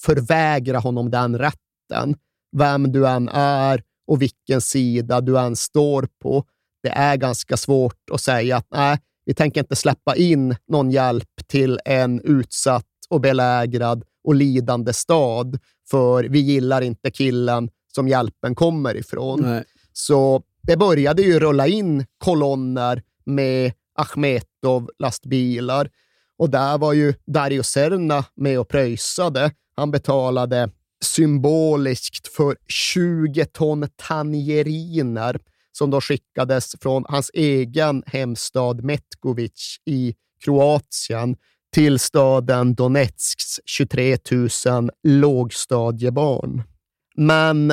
[0.00, 2.16] förvägra honom den rätten.
[2.56, 6.44] Vem du än är och vilken sida du än står på.
[6.82, 11.46] Det är ganska svårt att säga att nej, vi tänker inte släppa in någon hjälp
[11.46, 15.58] till en utsatt och belägrad och lidande stad,
[15.90, 19.40] för vi gillar inte killen som hjälpen kommer ifrån.
[19.42, 19.64] Nej.
[19.92, 25.90] Så det började ju rulla in kolonner med Achmetov-lastbilar
[26.38, 29.52] och där var ju Dario Serna med och pröjsade.
[29.76, 30.70] Han betalade
[31.04, 35.40] symboliskt för 20 ton tangeriner
[35.72, 40.14] som då skickades från hans egen hemstad Metkovic i
[40.44, 41.36] Kroatien
[41.74, 44.18] till staden Donetsks 23
[44.66, 46.62] 000 lågstadiebarn.
[47.16, 47.72] Men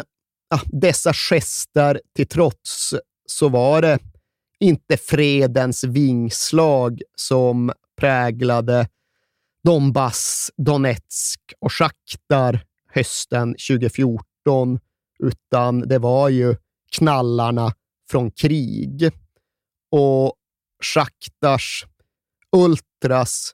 [0.49, 2.93] ja, dessa gester till trots
[3.25, 3.99] så var det
[4.59, 8.87] inte fredens vingslag som präglade
[9.63, 14.79] Donbass, Donetsk och Sjachtar hösten 2014,
[15.19, 16.55] utan det var ju
[16.91, 17.73] knallarna
[18.09, 19.11] från krig.
[19.91, 20.33] Och
[20.83, 21.85] Schachtars
[22.51, 23.51] ultras,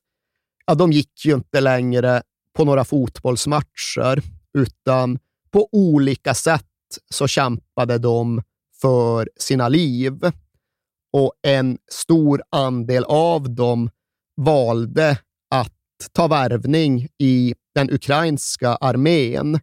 [0.66, 2.22] ja, de gick ju inte längre
[2.54, 4.22] på några fotbollsmatcher,
[4.54, 5.20] utan
[5.52, 6.71] på olika sätt
[7.10, 8.42] så kämpade de
[8.82, 10.32] för sina liv
[11.14, 13.90] och en stor andel av dem
[14.38, 15.18] valde
[15.52, 15.74] att
[16.12, 19.60] ta värvning i den ukrainska armén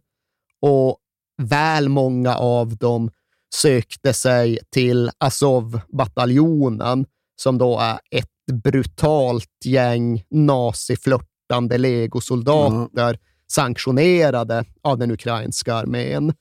[0.61, 0.97] och
[1.41, 3.11] väl många av dem
[3.55, 7.05] sökte sig till Azov-bataljonen
[7.41, 13.17] som då är ett brutalt gäng naziflörtande legosoldater mm.
[13.51, 16.33] sanktionerade av den ukrainska armén.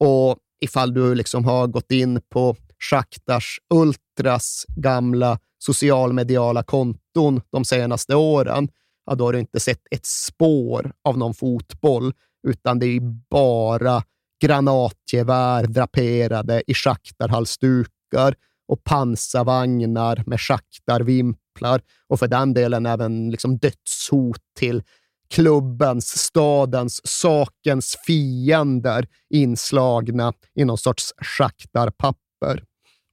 [0.00, 2.56] Och ifall du liksom har gått in på
[2.90, 8.68] Schaktars Ultras gamla socialmediala konton de senaste åren,
[9.06, 12.12] ja, då har du inte sett ett spår av någon fotboll,
[12.48, 13.00] utan det är
[13.30, 14.02] bara
[14.42, 18.34] granatgevär draperade i schaktarhalsdukar
[18.68, 24.82] och pansarvagnar med schaktarvimplar och för den delen även liksom dödshot till
[25.30, 32.64] klubbens, stadens, sakens fiender inslagna i någon sorts schaktarpapper.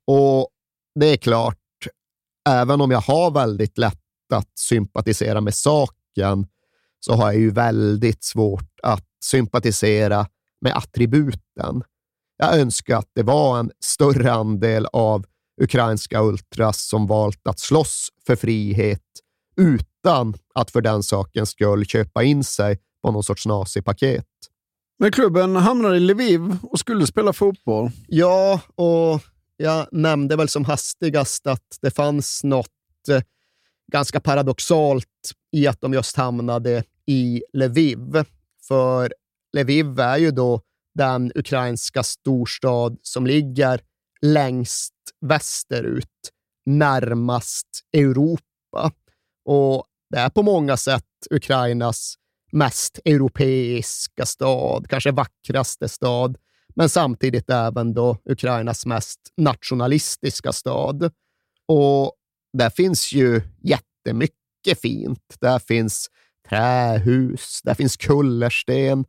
[0.07, 0.49] Och
[0.99, 1.57] det är klart,
[2.49, 4.01] även om jag har väldigt lätt
[4.33, 6.47] att sympatisera med saken,
[6.99, 10.27] så har jag ju väldigt svårt att sympatisera
[10.61, 11.83] med attributen.
[12.37, 15.25] Jag önskar att det var en större andel av
[15.61, 19.01] ukrainska ultras som valt att slåss för frihet
[19.57, 24.25] utan att för den sakens skull köpa in sig på någon sorts nazipaket.
[24.99, 27.91] Men klubben hamnade i Lviv och skulle spela fotboll.
[28.07, 29.21] Ja, och
[29.57, 32.67] jag nämnde väl som hastigast att det fanns något
[33.09, 33.21] eh,
[33.91, 35.05] ganska paradoxalt
[35.51, 38.23] i att de just hamnade i Lviv.
[38.67, 39.13] För
[39.57, 40.61] Lviv är ju då
[40.95, 43.81] den ukrainska storstad som ligger
[44.21, 46.31] längst västerut,
[46.65, 48.91] närmast Europa.
[49.47, 52.15] Och det är på många sätt Ukrainas
[52.51, 56.37] mest europeiska stad, kanske vackraste stad,
[56.75, 61.11] men samtidigt även då Ukrainas mest nationalistiska stad.
[61.67, 62.13] Och
[62.53, 65.35] där finns ju jättemycket fint.
[65.39, 66.09] Där finns
[66.49, 69.05] trähus, där finns kullersten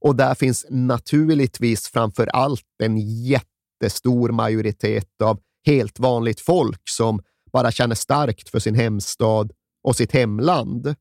[0.00, 7.70] och där finns naturligtvis framför allt en jättestor majoritet av helt vanligt folk som bara
[7.70, 9.52] känner starkt för sin hemstad
[9.82, 10.94] och sitt hemland.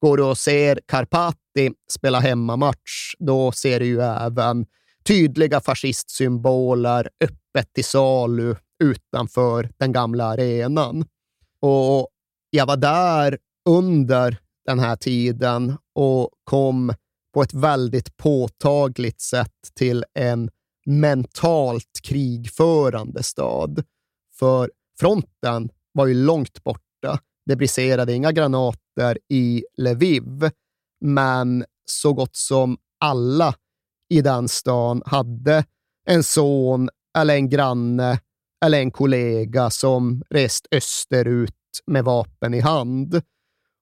[0.00, 4.66] Går du och ser Karpati spela hemmamatch, då ser du ju även
[5.04, 11.04] tydliga fascistsymboler öppet till salu utanför den gamla arenan.
[11.60, 12.08] Och
[12.50, 13.38] jag var där
[13.68, 16.94] under den här tiden och kom
[17.34, 20.50] på ett väldigt påtagligt sätt till en
[20.86, 23.84] mentalt krigförande stad.
[24.38, 24.70] För
[25.00, 27.18] fronten var ju långt borta.
[27.46, 30.50] Det briserade inga granater i Lviv,
[31.00, 33.54] men så gott som alla
[34.08, 35.64] i den stan hade
[36.06, 36.88] en son
[37.18, 38.20] eller en granne
[38.64, 41.54] eller en kollega som rest österut
[41.86, 43.22] med vapen i hand.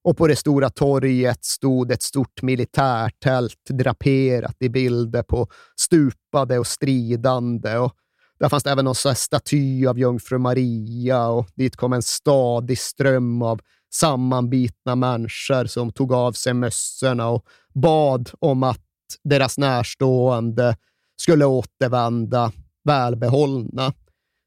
[0.04, 5.48] Och på det stora torget stod ett stort militärtält draperat i bilder på
[5.80, 7.76] stupade och stridande.
[7.76, 7.92] Och
[8.40, 13.42] där fanns det även någon staty av jungfru Maria och dit kom en stadig ström
[13.42, 13.60] av
[13.92, 18.80] sammanbitna människor som tog av sig mössorna och bad om att
[19.24, 20.76] deras närstående
[21.16, 22.52] skulle återvända
[22.84, 23.92] välbehållna.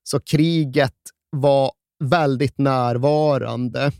[0.03, 0.95] Så kriget
[1.29, 1.71] var
[2.03, 3.91] väldigt närvarande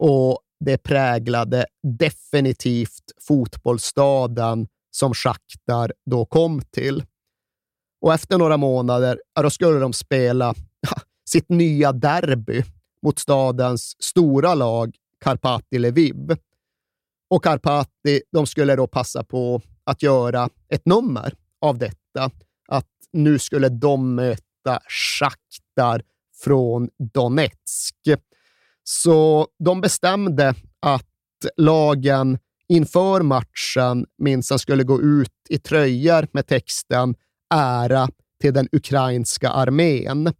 [0.00, 1.66] och det präglade
[1.98, 7.04] definitivt fotbollsstaden som Shakhtar då kom till.
[8.04, 12.62] Och efter några månader då skulle de spela ja, sitt nya derby
[13.02, 16.36] mot stadens stora lag Karpati Lviv.
[17.30, 22.30] Och Karpati de skulle då passa på att göra ett nummer av detta.
[22.68, 26.02] Att nu skulle de möta Sjachtar
[26.44, 27.96] från Donetsk.
[28.82, 31.06] Så de bestämde att
[31.56, 37.14] lagen inför matchen minsann skulle gå ut i tröjor med texten
[37.54, 38.08] “Ära
[38.40, 40.32] till den ukrainska armén”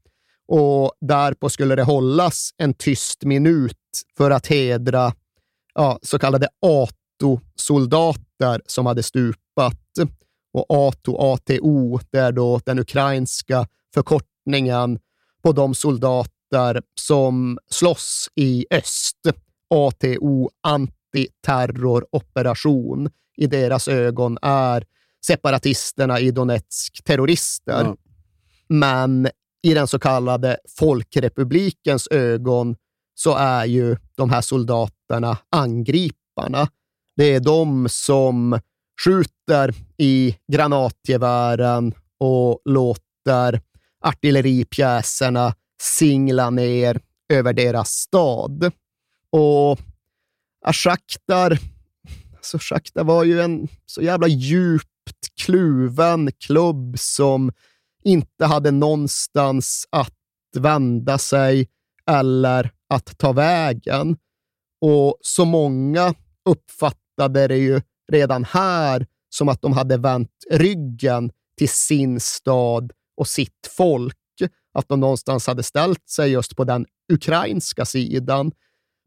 [0.48, 3.78] och därpå skulle det hållas en tyst minut
[4.16, 5.12] för att hedra
[5.74, 9.80] ja, så kallade ATO-soldater som hade stupat.
[10.52, 14.98] Och ATO, ATO, det är då den ukrainska förkortningen
[15.42, 19.16] på de soldater som slåss i öst.
[19.70, 23.10] ATO, antiterroroperation.
[23.36, 24.84] I deras ögon är
[25.26, 27.80] separatisterna i Donetsk terrorister.
[27.80, 27.96] Mm.
[28.68, 29.28] Men
[29.62, 32.76] i den så kallade folkrepublikens ögon
[33.14, 36.68] så är ju de här soldaterna angriparna.
[37.16, 38.60] Det är de som
[39.04, 43.60] skjuter i granatgevären och låter
[44.00, 48.72] artilleripjäserna singla ner över deras stad.
[49.30, 49.78] Och
[50.72, 51.58] Shakhtar,
[52.36, 54.93] alltså Shakhtar var ju en så jävla djupt
[55.40, 57.52] kluven klubb som
[58.04, 60.14] inte hade någonstans att
[60.56, 61.68] vända sig
[62.10, 64.16] eller att ta vägen.
[64.80, 66.14] Och så många
[66.44, 67.80] uppfattade det ju
[68.12, 74.16] redan här som att de hade vänt ryggen till sin stad och sitt folk.
[74.72, 78.52] Att de någonstans hade ställt sig just på den ukrainska sidan.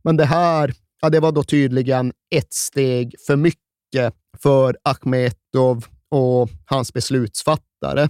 [0.03, 3.66] Men det här, ja, det var då tydligen ett steg för mycket
[4.41, 8.09] för Akhmetov och hans beslutsfattare.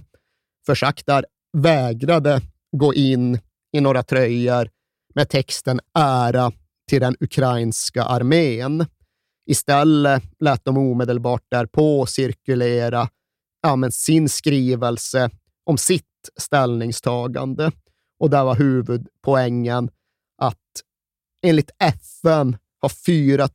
[0.66, 2.40] För Shakhtar vägrade
[2.76, 3.38] gå in
[3.72, 4.68] i några tröjor
[5.14, 6.52] med texten ära
[6.88, 8.86] till den ukrainska armén.
[9.46, 13.08] Istället lät de omedelbart därpå cirkulera
[13.62, 15.30] ja, men sin skrivelse
[15.64, 16.04] om sitt
[16.36, 17.72] ställningstagande.
[18.20, 19.90] Och där var huvudpoängen
[20.42, 20.82] att
[21.42, 23.48] enligt FN har 4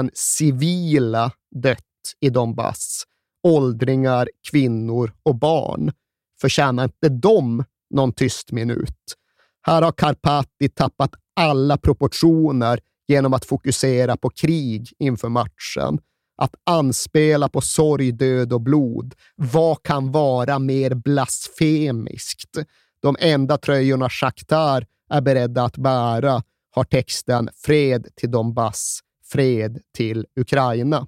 [0.00, 1.32] 000 civila
[1.62, 1.84] dött
[2.20, 3.04] i Donbass.
[3.42, 5.92] Åldringar, kvinnor och barn.
[6.40, 9.14] Förtjänar inte de någon tyst minut?
[9.62, 15.98] Här har Karpati tappat alla proportioner genom att fokusera på krig inför matchen.
[16.36, 19.14] Att anspela på sorg, död och blod.
[19.36, 22.58] Vad kan vara mer blasfemiskt?
[23.02, 30.26] De enda tröjorna Shakhtar är beredda att bära har texten “Fred till Donbass, fred till
[30.40, 31.06] Ukraina”.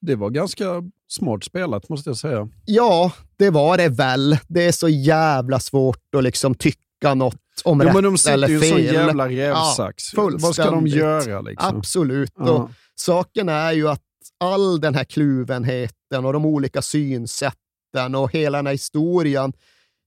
[0.00, 2.48] Det var ganska smart spelat måste jag säga.
[2.64, 4.38] Ja, det var det väl.
[4.48, 8.32] Det är så jävla svårt att liksom tycka något om ja, rätt men de sitter
[8.34, 8.70] eller ju fel.
[8.70, 10.14] sån jävla rävsax.
[10.14, 11.40] Ja, Vad ska de göra?
[11.40, 11.76] Liksom?
[11.76, 12.32] Absolut.
[12.38, 12.50] Ja.
[12.50, 14.02] Och saken är ju att
[14.40, 19.52] all den här kluvenheten och de olika synsätten och hela den här historien,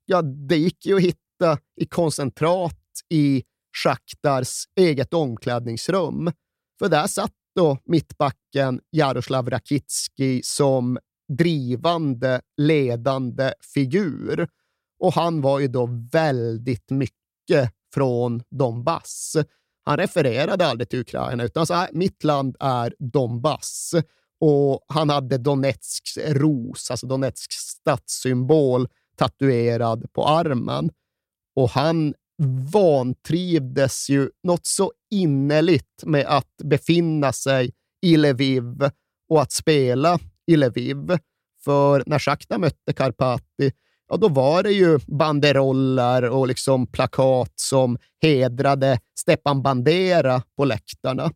[0.06, 2.76] ja, det gick ju att hitta i koncentrat
[3.10, 3.44] i
[3.84, 6.32] Schaktars eget omklädningsrum.
[6.80, 11.00] För där satt då mittbacken Jaroslav Rakitski som
[11.38, 14.48] drivande, ledande figur.
[15.00, 19.38] Och han var ju då väldigt mycket från Donbass.
[19.86, 23.96] Han refererade aldrig till Ukraina, utan sa att mitt land är Donbass.
[24.40, 28.88] Och han hade Donetsks ros, alltså Donetsks stadssymbol,
[29.18, 30.90] tatuerad på armen.
[31.56, 32.14] Och han
[32.74, 37.72] vantrivdes ju något så innerligt med att befinna sig
[38.02, 38.90] i Lviv
[39.30, 41.18] och att spela i Lviv.
[41.64, 43.72] För när Shakhtar mötte Karpati,
[44.10, 51.32] ja, då var det ju banderoller och liksom plakat som hedrade Stepan Bandera på läktarna.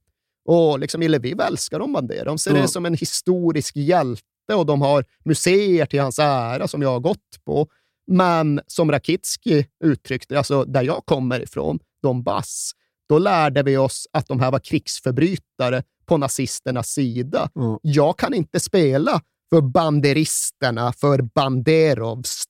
[0.46, 2.24] Och liksom i Lviv älskar de Bandera.
[2.24, 2.62] De ser Ja.
[2.62, 4.24] det som en historisk hjälte
[4.56, 7.68] och de har museer till hans ära som jag har gått på.
[8.08, 12.72] Men som Rakitski uttryckte, alltså där jag kommer ifrån, Donbass,
[13.10, 17.50] då lärde vi oss att de här var krigsförbrytare på nazisternas sida.
[17.82, 22.50] Jag kan inte spela för banderisterna, för Banderovst.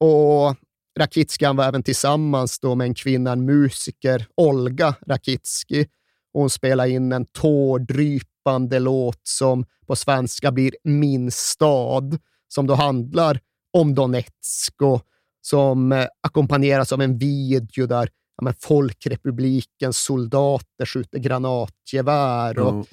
[0.00, 0.56] Och
[0.98, 5.86] Rakitski han var även tillsammans då med en kvinna, en musiker, Olga Rakitski.
[6.32, 13.40] Hon spelade in en tårdrypande låt som på svenska blir Min stad, som då handlar
[13.74, 15.02] om Donetsk och
[15.40, 22.58] som eh, ackompanjeras av en video där ja, men Folkrepublikens soldater skjuter granatgevär.
[22.58, 22.84] Och, Ja.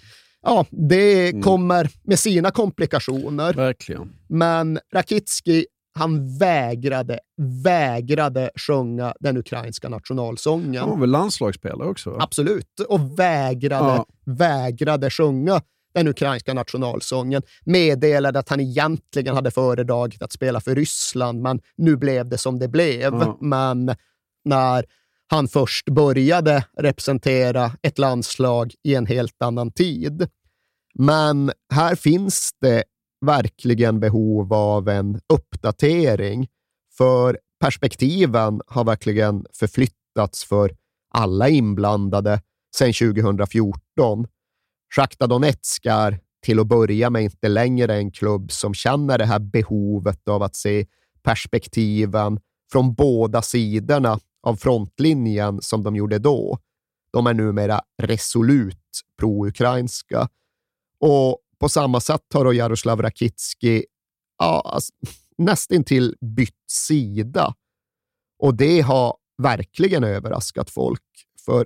[0.42, 1.42] ja, det Mm.
[1.42, 3.54] kommer med sina komplikationer.
[3.54, 4.14] Verkligen.
[4.28, 5.66] Men Rakitski,
[6.00, 7.20] han vägrade,
[7.64, 10.76] vägrade sjunga den ukrainska nationalsången.
[10.82, 12.10] Han var väl landslagsspelare också?
[12.10, 12.18] va?
[12.22, 12.80] Absolut.
[12.90, 14.06] Och vägrade, Ja.
[14.26, 15.62] vägrade sjunga
[15.94, 17.42] den ukrainska nationalsången.
[17.66, 22.60] Meddelade att han egentligen hade föredragit att spela för Ryssland, men nu blev det som
[22.60, 23.14] det blev.
[23.14, 23.38] Ja.
[23.42, 23.96] Men
[24.46, 24.86] när
[25.28, 30.28] han först började representera ett landslag i en helt annan tid.
[30.94, 32.84] Men här finns det
[33.26, 36.48] verkligen behov av en uppdatering,
[36.98, 40.76] för perspektiven har verkligen förflyttats för
[41.14, 42.42] alla inblandade
[42.76, 44.28] sedan 2014.
[44.96, 49.40] Sjachtar Donetsk är till att börja med inte längre en klubb som känner det här
[49.40, 50.86] behovet av att se
[51.24, 52.40] perspektiven
[52.72, 56.58] från båda sidorna av frontlinjen som de gjorde då.
[57.14, 60.30] De är numera resolut pro-ukrainska.
[61.00, 63.86] Och på samma sätt har då Jaroslav Rakitski
[64.38, 64.94] ja, alltså,
[65.38, 67.54] nästintill bytt sida.
[68.40, 71.02] Och det har verkligen överraskat folk,
[71.46, 71.66] för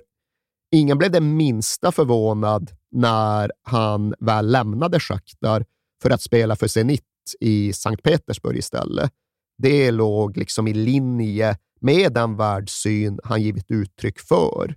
[0.72, 5.64] ingen blev det minsta förvånad när han väl lämnade Shakhtar
[6.02, 7.02] för att spela för Zenit
[7.40, 9.10] i Sankt Petersburg istället.
[9.58, 14.74] Det låg liksom i linje med den världssyn han givit uttryck för.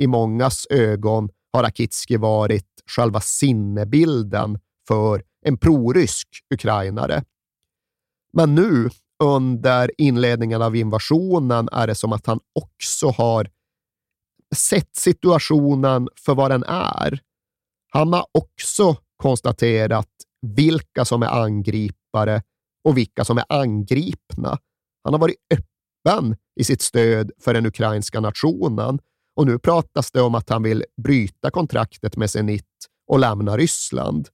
[0.00, 7.24] I mångas ögon har Akitski varit själva sinnebilden för en prorysk ukrainare.
[8.32, 8.90] Men nu,
[9.22, 13.50] under inledningen av invasionen, är det som att han också har
[14.56, 17.20] sett situationen för vad den är.
[17.92, 20.08] Han har också konstaterat
[20.46, 22.42] vilka som är angripare
[22.84, 24.58] och vilka som är angripna.
[25.04, 28.98] Han har varit öppen i sitt stöd för den ukrainska nationen
[29.36, 32.64] och nu pratas det om att han vill bryta kontraktet med Zenit
[33.06, 34.28] och lämna Ryssland.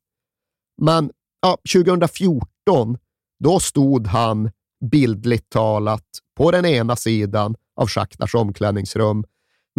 [0.82, 1.10] Men
[1.42, 2.98] ja, 2014,
[3.44, 4.50] då stod han
[4.90, 6.06] bildligt talat
[6.36, 9.24] på den ena sidan av Schaktars omklädningsrum,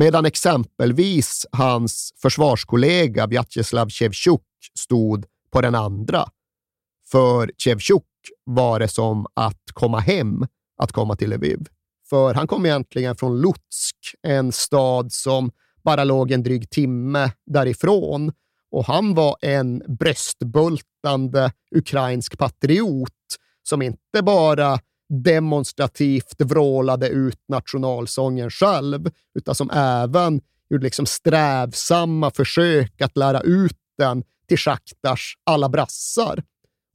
[0.01, 4.41] medan exempelvis hans försvarskollega Vjatjeslav Shevchuk
[4.79, 6.25] stod på den andra.
[7.11, 8.03] För Shevchuk
[8.43, 10.47] var det som att komma hem,
[10.77, 11.59] att komma till Lviv.
[12.09, 15.51] För han kom egentligen från Lutsk, en stad som
[15.83, 18.31] bara låg en dryg timme därifrån.
[18.71, 24.79] Och han var en bröstbultande ukrainsk patriot som inte bara
[25.11, 33.77] demonstrativt vrålade ut nationalsången själv, utan som även gjorde liksom strävsamma försök att lära ut
[33.97, 36.43] den till Schaktars alla brassar.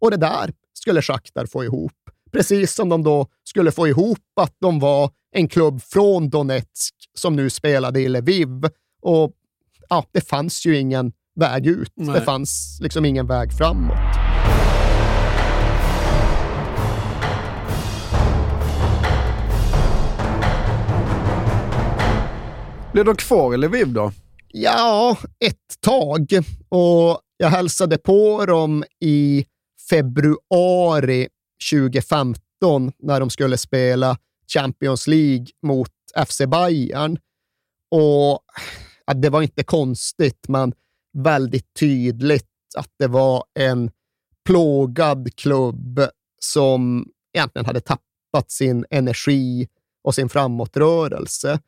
[0.01, 1.93] Och det där skulle Schaktar få ihop.
[2.33, 7.37] Precis som de då skulle få ihop att de var en klubb från Donetsk som
[7.37, 8.49] nu spelade i Lviv.
[9.03, 9.33] Och
[9.89, 11.93] ja, det fanns ju ingen väg ut.
[11.95, 12.15] Nej.
[12.15, 14.26] Det fanns liksom ingen väg framåt.
[22.97, 24.13] Blev de kvar i Lviv då?
[24.49, 26.27] Ja, ett tag.
[26.69, 29.47] Och jag hälsade på dem i
[29.91, 31.29] februari
[31.71, 34.19] 2015 när de skulle spela
[34.55, 35.91] Champions League mot
[36.27, 37.19] FC Bayern.
[37.91, 38.41] Och
[39.07, 40.73] ja, Det var inte konstigt, men
[41.19, 43.91] väldigt tydligt att det var en
[44.45, 46.01] plågad klubb
[46.41, 49.69] som egentligen hade tappat sin energi
[50.05, 51.61] och sin framåtrörelse.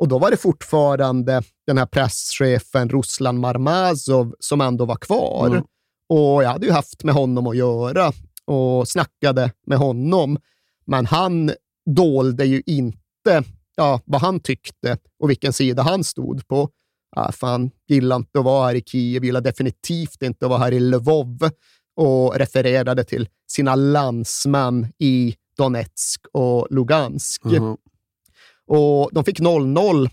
[0.00, 5.46] Och då var det fortfarande den här presschefen Ruslan Marmazov som ändå var kvar.
[5.46, 5.64] Mm.
[6.08, 8.12] Och jag hade ju haft med honom att göra
[8.44, 10.38] och snackade med honom.
[10.84, 11.52] Men han
[11.96, 13.44] dolde ju inte
[13.76, 16.68] ja, vad han tyckte och vilken sida han stod på.
[17.16, 20.72] Ja, fan, gillar inte att vara här i Kiev, gillar definitivt inte att vara här
[20.72, 21.50] i Lvov
[21.96, 27.44] och refererade till sina landsmän i Donetsk och Lugansk.
[27.44, 27.76] Mm.
[28.72, 30.10] Och De fick 0-0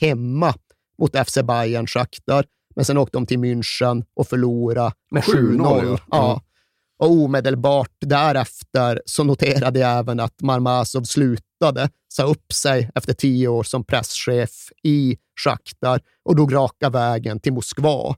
[0.00, 0.54] hemma
[0.98, 2.44] mot FC Bayern Shakhtar,
[2.76, 5.98] men sen åkte de till München och förlorade med 7-0.
[6.10, 6.42] Ja.
[6.98, 13.48] Och omedelbart därefter så noterade jag även att Marmazov slutade, sa upp sig efter tio
[13.48, 18.14] år som presschef i Shakhtar och drog raka vägen till Moskva.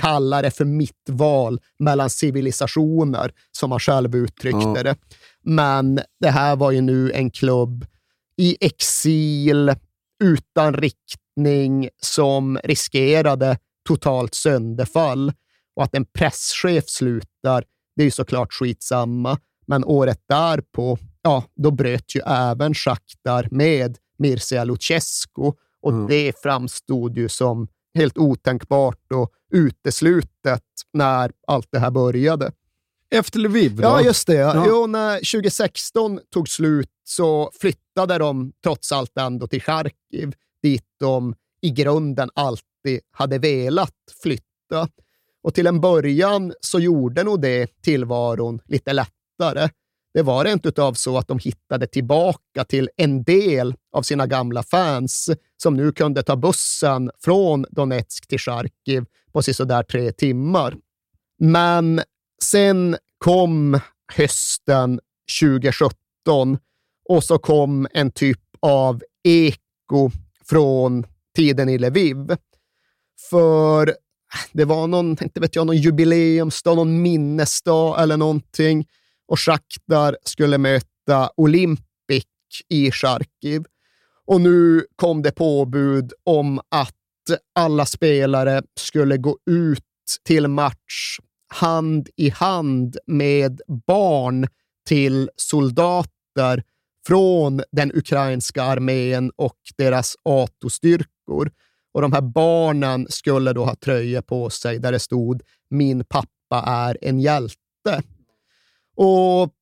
[0.00, 4.82] Kalla det för mitt val mellan civilisationer, som han själv uttryckte ja.
[4.82, 4.96] det.
[5.44, 7.86] Men det här var ju nu en klubb
[8.36, 9.74] i exil,
[10.24, 15.32] utan riktning, som riskerade totalt sönderfall.
[15.76, 17.64] Och att en presschef slutar,
[17.96, 19.38] det är ju såklart skitsamma.
[19.66, 25.52] Men året därpå, ja, då bröt ju även Shakhtar med Mircea Lucescu
[25.82, 26.06] och mm.
[26.06, 32.52] det framstod ju som helt otänkbart och uteslutet när allt det här började.
[33.12, 33.82] Efter Lviv då?
[33.82, 34.34] Ja, just det.
[34.34, 34.64] Ja.
[34.68, 41.34] Jo, när 2016 tog slut så flyttade de trots allt ändå till Charkiv, dit de
[41.62, 44.88] i grunden alltid hade velat flytta.
[45.42, 49.68] Och till en början så gjorde nog det tillvaron lite lättare.
[50.14, 54.62] Det var rent utav så att de hittade tillbaka till en del av sina gamla
[54.62, 55.30] fans
[55.62, 60.76] som nu kunde ta bussen från Donetsk till Charkiv på sådär tre timmar.
[61.38, 62.00] Men
[62.42, 63.80] sen kom
[64.12, 65.00] hösten
[65.40, 66.58] 2017
[67.08, 70.10] och så kom en typ av eko
[70.44, 71.06] från
[71.36, 72.36] tiden i Lviv.
[73.30, 73.94] För äh,
[74.52, 78.88] det var någon, inte vet jag, någon jubileumsdag, någon minnesdag eller någonting.
[79.28, 82.24] Och Shakhtar skulle möta Olympic
[82.68, 83.64] i Charkiv.
[84.26, 86.94] Och nu kom det påbud om att
[87.54, 89.84] alla spelare skulle gå ut
[90.26, 91.18] till match
[91.52, 94.46] hand i hand med barn
[94.86, 96.62] till soldater
[97.06, 101.50] från den ukrainska armén och deras ATO-styrkor.
[101.94, 106.64] Och de här barnen skulle då ha tröjor på sig där det stod “Min pappa
[106.66, 108.02] är en hjälte”.
[108.96, 109.54] Och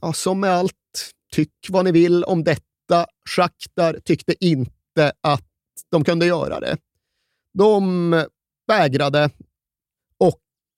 [0.00, 0.74] ja, som med allt,
[1.32, 3.06] tyck vad ni vill om detta,
[3.36, 5.44] Schaktar tyckte inte att
[5.90, 6.76] de kunde göra det.
[7.54, 8.10] De
[8.66, 9.30] vägrade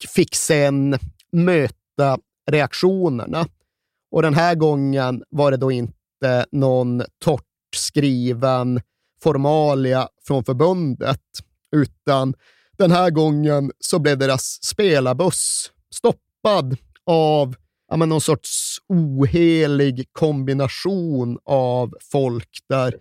[0.09, 0.99] fick sen
[1.31, 2.17] möta
[2.51, 3.47] reaktionerna.
[4.11, 7.45] Och den här gången var det då inte någon torrt
[7.75, 8.81] skriven
[9.23, 11.21] formalia från förbundet,
[11.75, 12.33] utan
[12.77, 17.55] den här gången så blev deras spelarbuss stoppad av
[17.87, 22.95] ja, men någon sorts ohelig kombination av folk där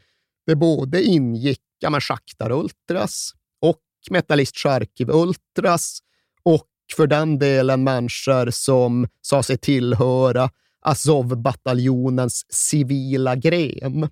[0.46, 5.98] det både ingick ja, Shakhtar Ultras och Metallist Charkiv Ultras
[6.42, 10.50] och för den delen människor som sa sig tillhöra
[10.82, 14.08] Azov-bataljonens civila gren.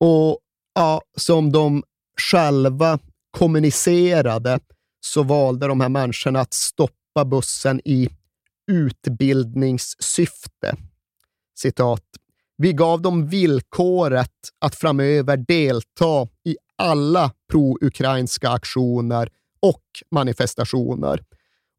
[0.00, 0.38] Och
[0.74, 1.82] ja, som de
[2.30, 2.98] själva
[3.30, 4.60] kommunicerade
[5.00, 8.08] så valde de här människorna att stoppa bussen i
[8.70, 10.76] utbildningssyfte.
[11.58, 12.04] Citat.
[12.56, 19.28] Vi gav dem villkoret att framöver delta i alla pro-ukrainska aktioner
[19.60, 21.22] och manifestationer.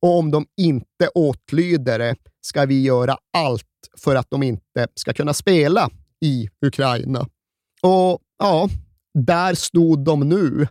[0.01, 3.65] Och om de inte åtlyder det ska vi göra allt
[3.97, 5.89] för att de inte ska kunna spela
[6.25, 7.27] i Ukraina.
[7.81, 8.69] Och ja,
[9.13, 10.67] där stod de nu.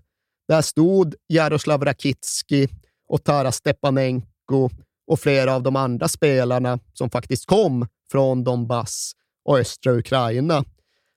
[0.49, 2.69] Där stod Jaroslav Rakitski
[3.09, 4.71] och Tara Stepanenko
[5.07, 9.13] och flera av de andra spelarna som faktiskt kom från Donbass
[9.45, 10.65] och östra Ukraina.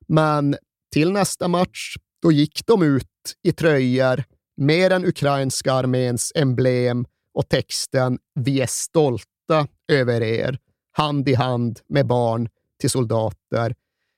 [0.07, 0.55] Men
[0.93, 3.07] till nästa match, då gick de ut
[3.43, 4.23] i tröjor
[4.57, 10.59] med den ukrainska arméns emblem och texten “Vi är stolta över er”
[10.91, 12.49] hand i hand med barn
[12.79, 13.75] till soldater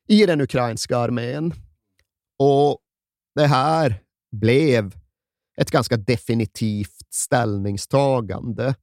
[0.07, 1.53] i den ukrainska armén.
[2.39, 2.79] Och
[3.35, 4.95] det här blev
[5.57, 8.75] ett ganska definitivt ställningstagande.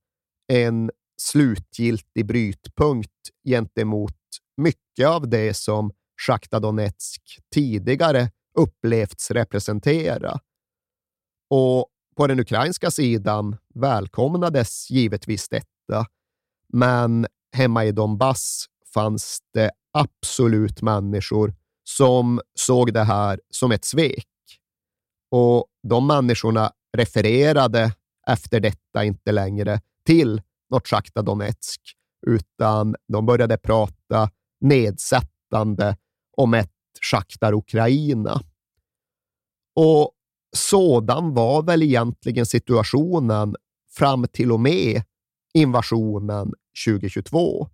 [0.52, 0.90] En
[1.22, 4.16] slutgiltig brytpunkt gentemot
[4.56, 5.92] mycket av det som
[6.26, 7.22] Sjachta Donetsk
[7.54, 10.40] tidigare upplevts representera.
[11.50, 16.06] Och på den ukrainska sidan välkomnades givetvis detta,
[16.68, 17.26] men
[17.56, 21.54] hemma i Donbass fanns det absolut människor
[21.84, 24.26] som såg det här som ett svek.
[25.30, 27.92] Och de människorna refererade
[28.26, 31.80] efter detta inte längre till något Sjachta Donetsk,
[32.26, 34.30] utan de började prata
[34.60, 35.96] nedsättande
[36.36, 36.70] om ett
[37.10, 38.40] Sjachtar Ukraina.
[39.74, 40.12] Och
[40.56, 43.56] sådan var väl egentligen situationen
[43.90, 45.02] fram till och med
[45.54, 46.52] invasionen
[46.86, 47.68] 2022.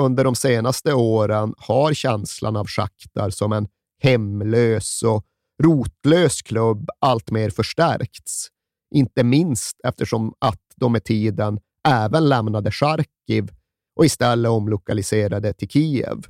[0.00, 3.68] Under de senaste åren har känslan av Shakhtar som en
[4.02, 5.24] hemlös och
[5.62, 8.48] rotlös klubb alltmer förstärkts.
[8.94, 13.50] Inte minst eftersom att de med tiden även lämnade Charkiv
[13.96, 16.26] och istället omlokaliserade till Kiev.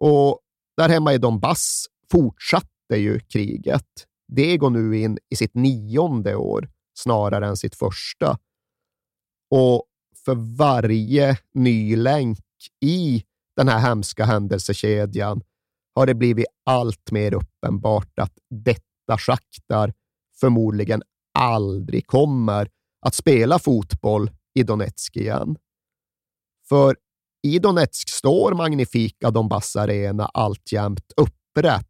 [0.00, 0.40] Och
[0.76, 4.06] där hemma i Donbass fortsatte ju kriget.
[4.28, 8.38] Det går nu in i sitt nionde år snarare än sitt första.
[9.50, 9.84] Och
[10.24, 12.38] för varje ny länk
[12.84, 13.24] i
[13.56, 15.42] den här hemska händelsekedjan
[15.94, 19.92] har det blivit allt mer uppenbart att detta schaktar
[20.40, 21.02] förmodligen
[21.38, 22.68] aldrig kommer
[23.06, 25.56] att spela fotboll i Donetsk igen.
[26.68, 26.96] För
[27.42, 31.87] i Donetsk står magnifika Donbass Arena alltjämt upprätt,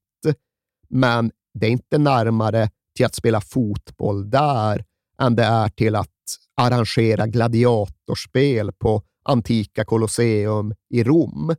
[0.91, 4.85] men det är inte närmare till att spela fotboll där
[5.21, 6.09] än det är till att
[6.57, 11.55] arrangera gladiatorspel på antika Colosseum i Rom.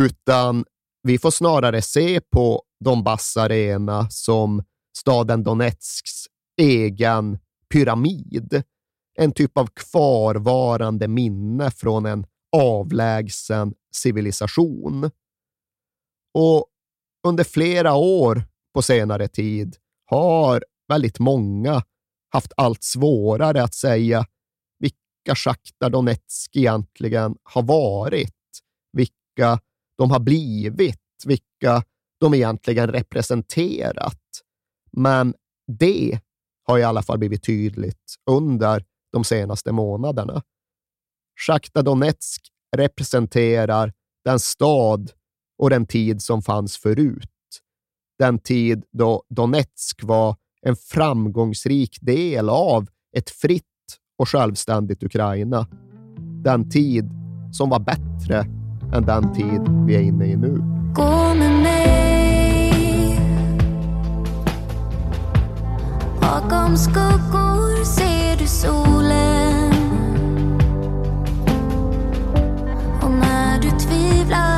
[0.00, 0.64] Utan
[1.02, 4.62] vi får snarare se på Donbass Arena som
[4.96, 6.24] staden Donetsks
[6.60, 7.38] egen
[7.72, 8.62] pyramid.
[9.18, 12.26] En typ av kvarvarande minne från en
[12.56, 15.10] avlägsen civilisation.
[16.34, 16.66] Och
[17.26, 18.42] under flera år
[18.74, 21.82] på senare tid har väldigt många
[22.32, 24.26] haft allt svårare att säga
[24.78, 28.34] vilka Sjachtar Donetsk egentligen har varit,
[28.92, 29.60] vilka
[29.98, 31.82] de har blivit, vilka
[32.20, 34.20] de egentligen representerat.
[34.92, 35.34] Men
[35.78, 36.20] det
[36.66, 40.42] har i alla fall blivit tydligt under de senaste månaderna.
[41.46, 43.92] Sjachtar Donetsk representerar
[44.24, 45.12] den stad
[45.58, 47.30] och den tid som fanns förut.
[48.18, 52.86] Den tid då Donetsk var en framgångsrik del av
[53.16, 53.64] ett fritt
[54.18, 55.66] och självständigt Ukraina.
[56.44, 57.10] Den tid
[57.52, 58.40] som var bättre
[58.94, 60.58] än den tid vi är inne i nu.
[60.94, 61.88] Gå med mig
[66.20, 69.72] Bakom skuggor ser du solen
[73.02, 74.57] Och när du tvivlar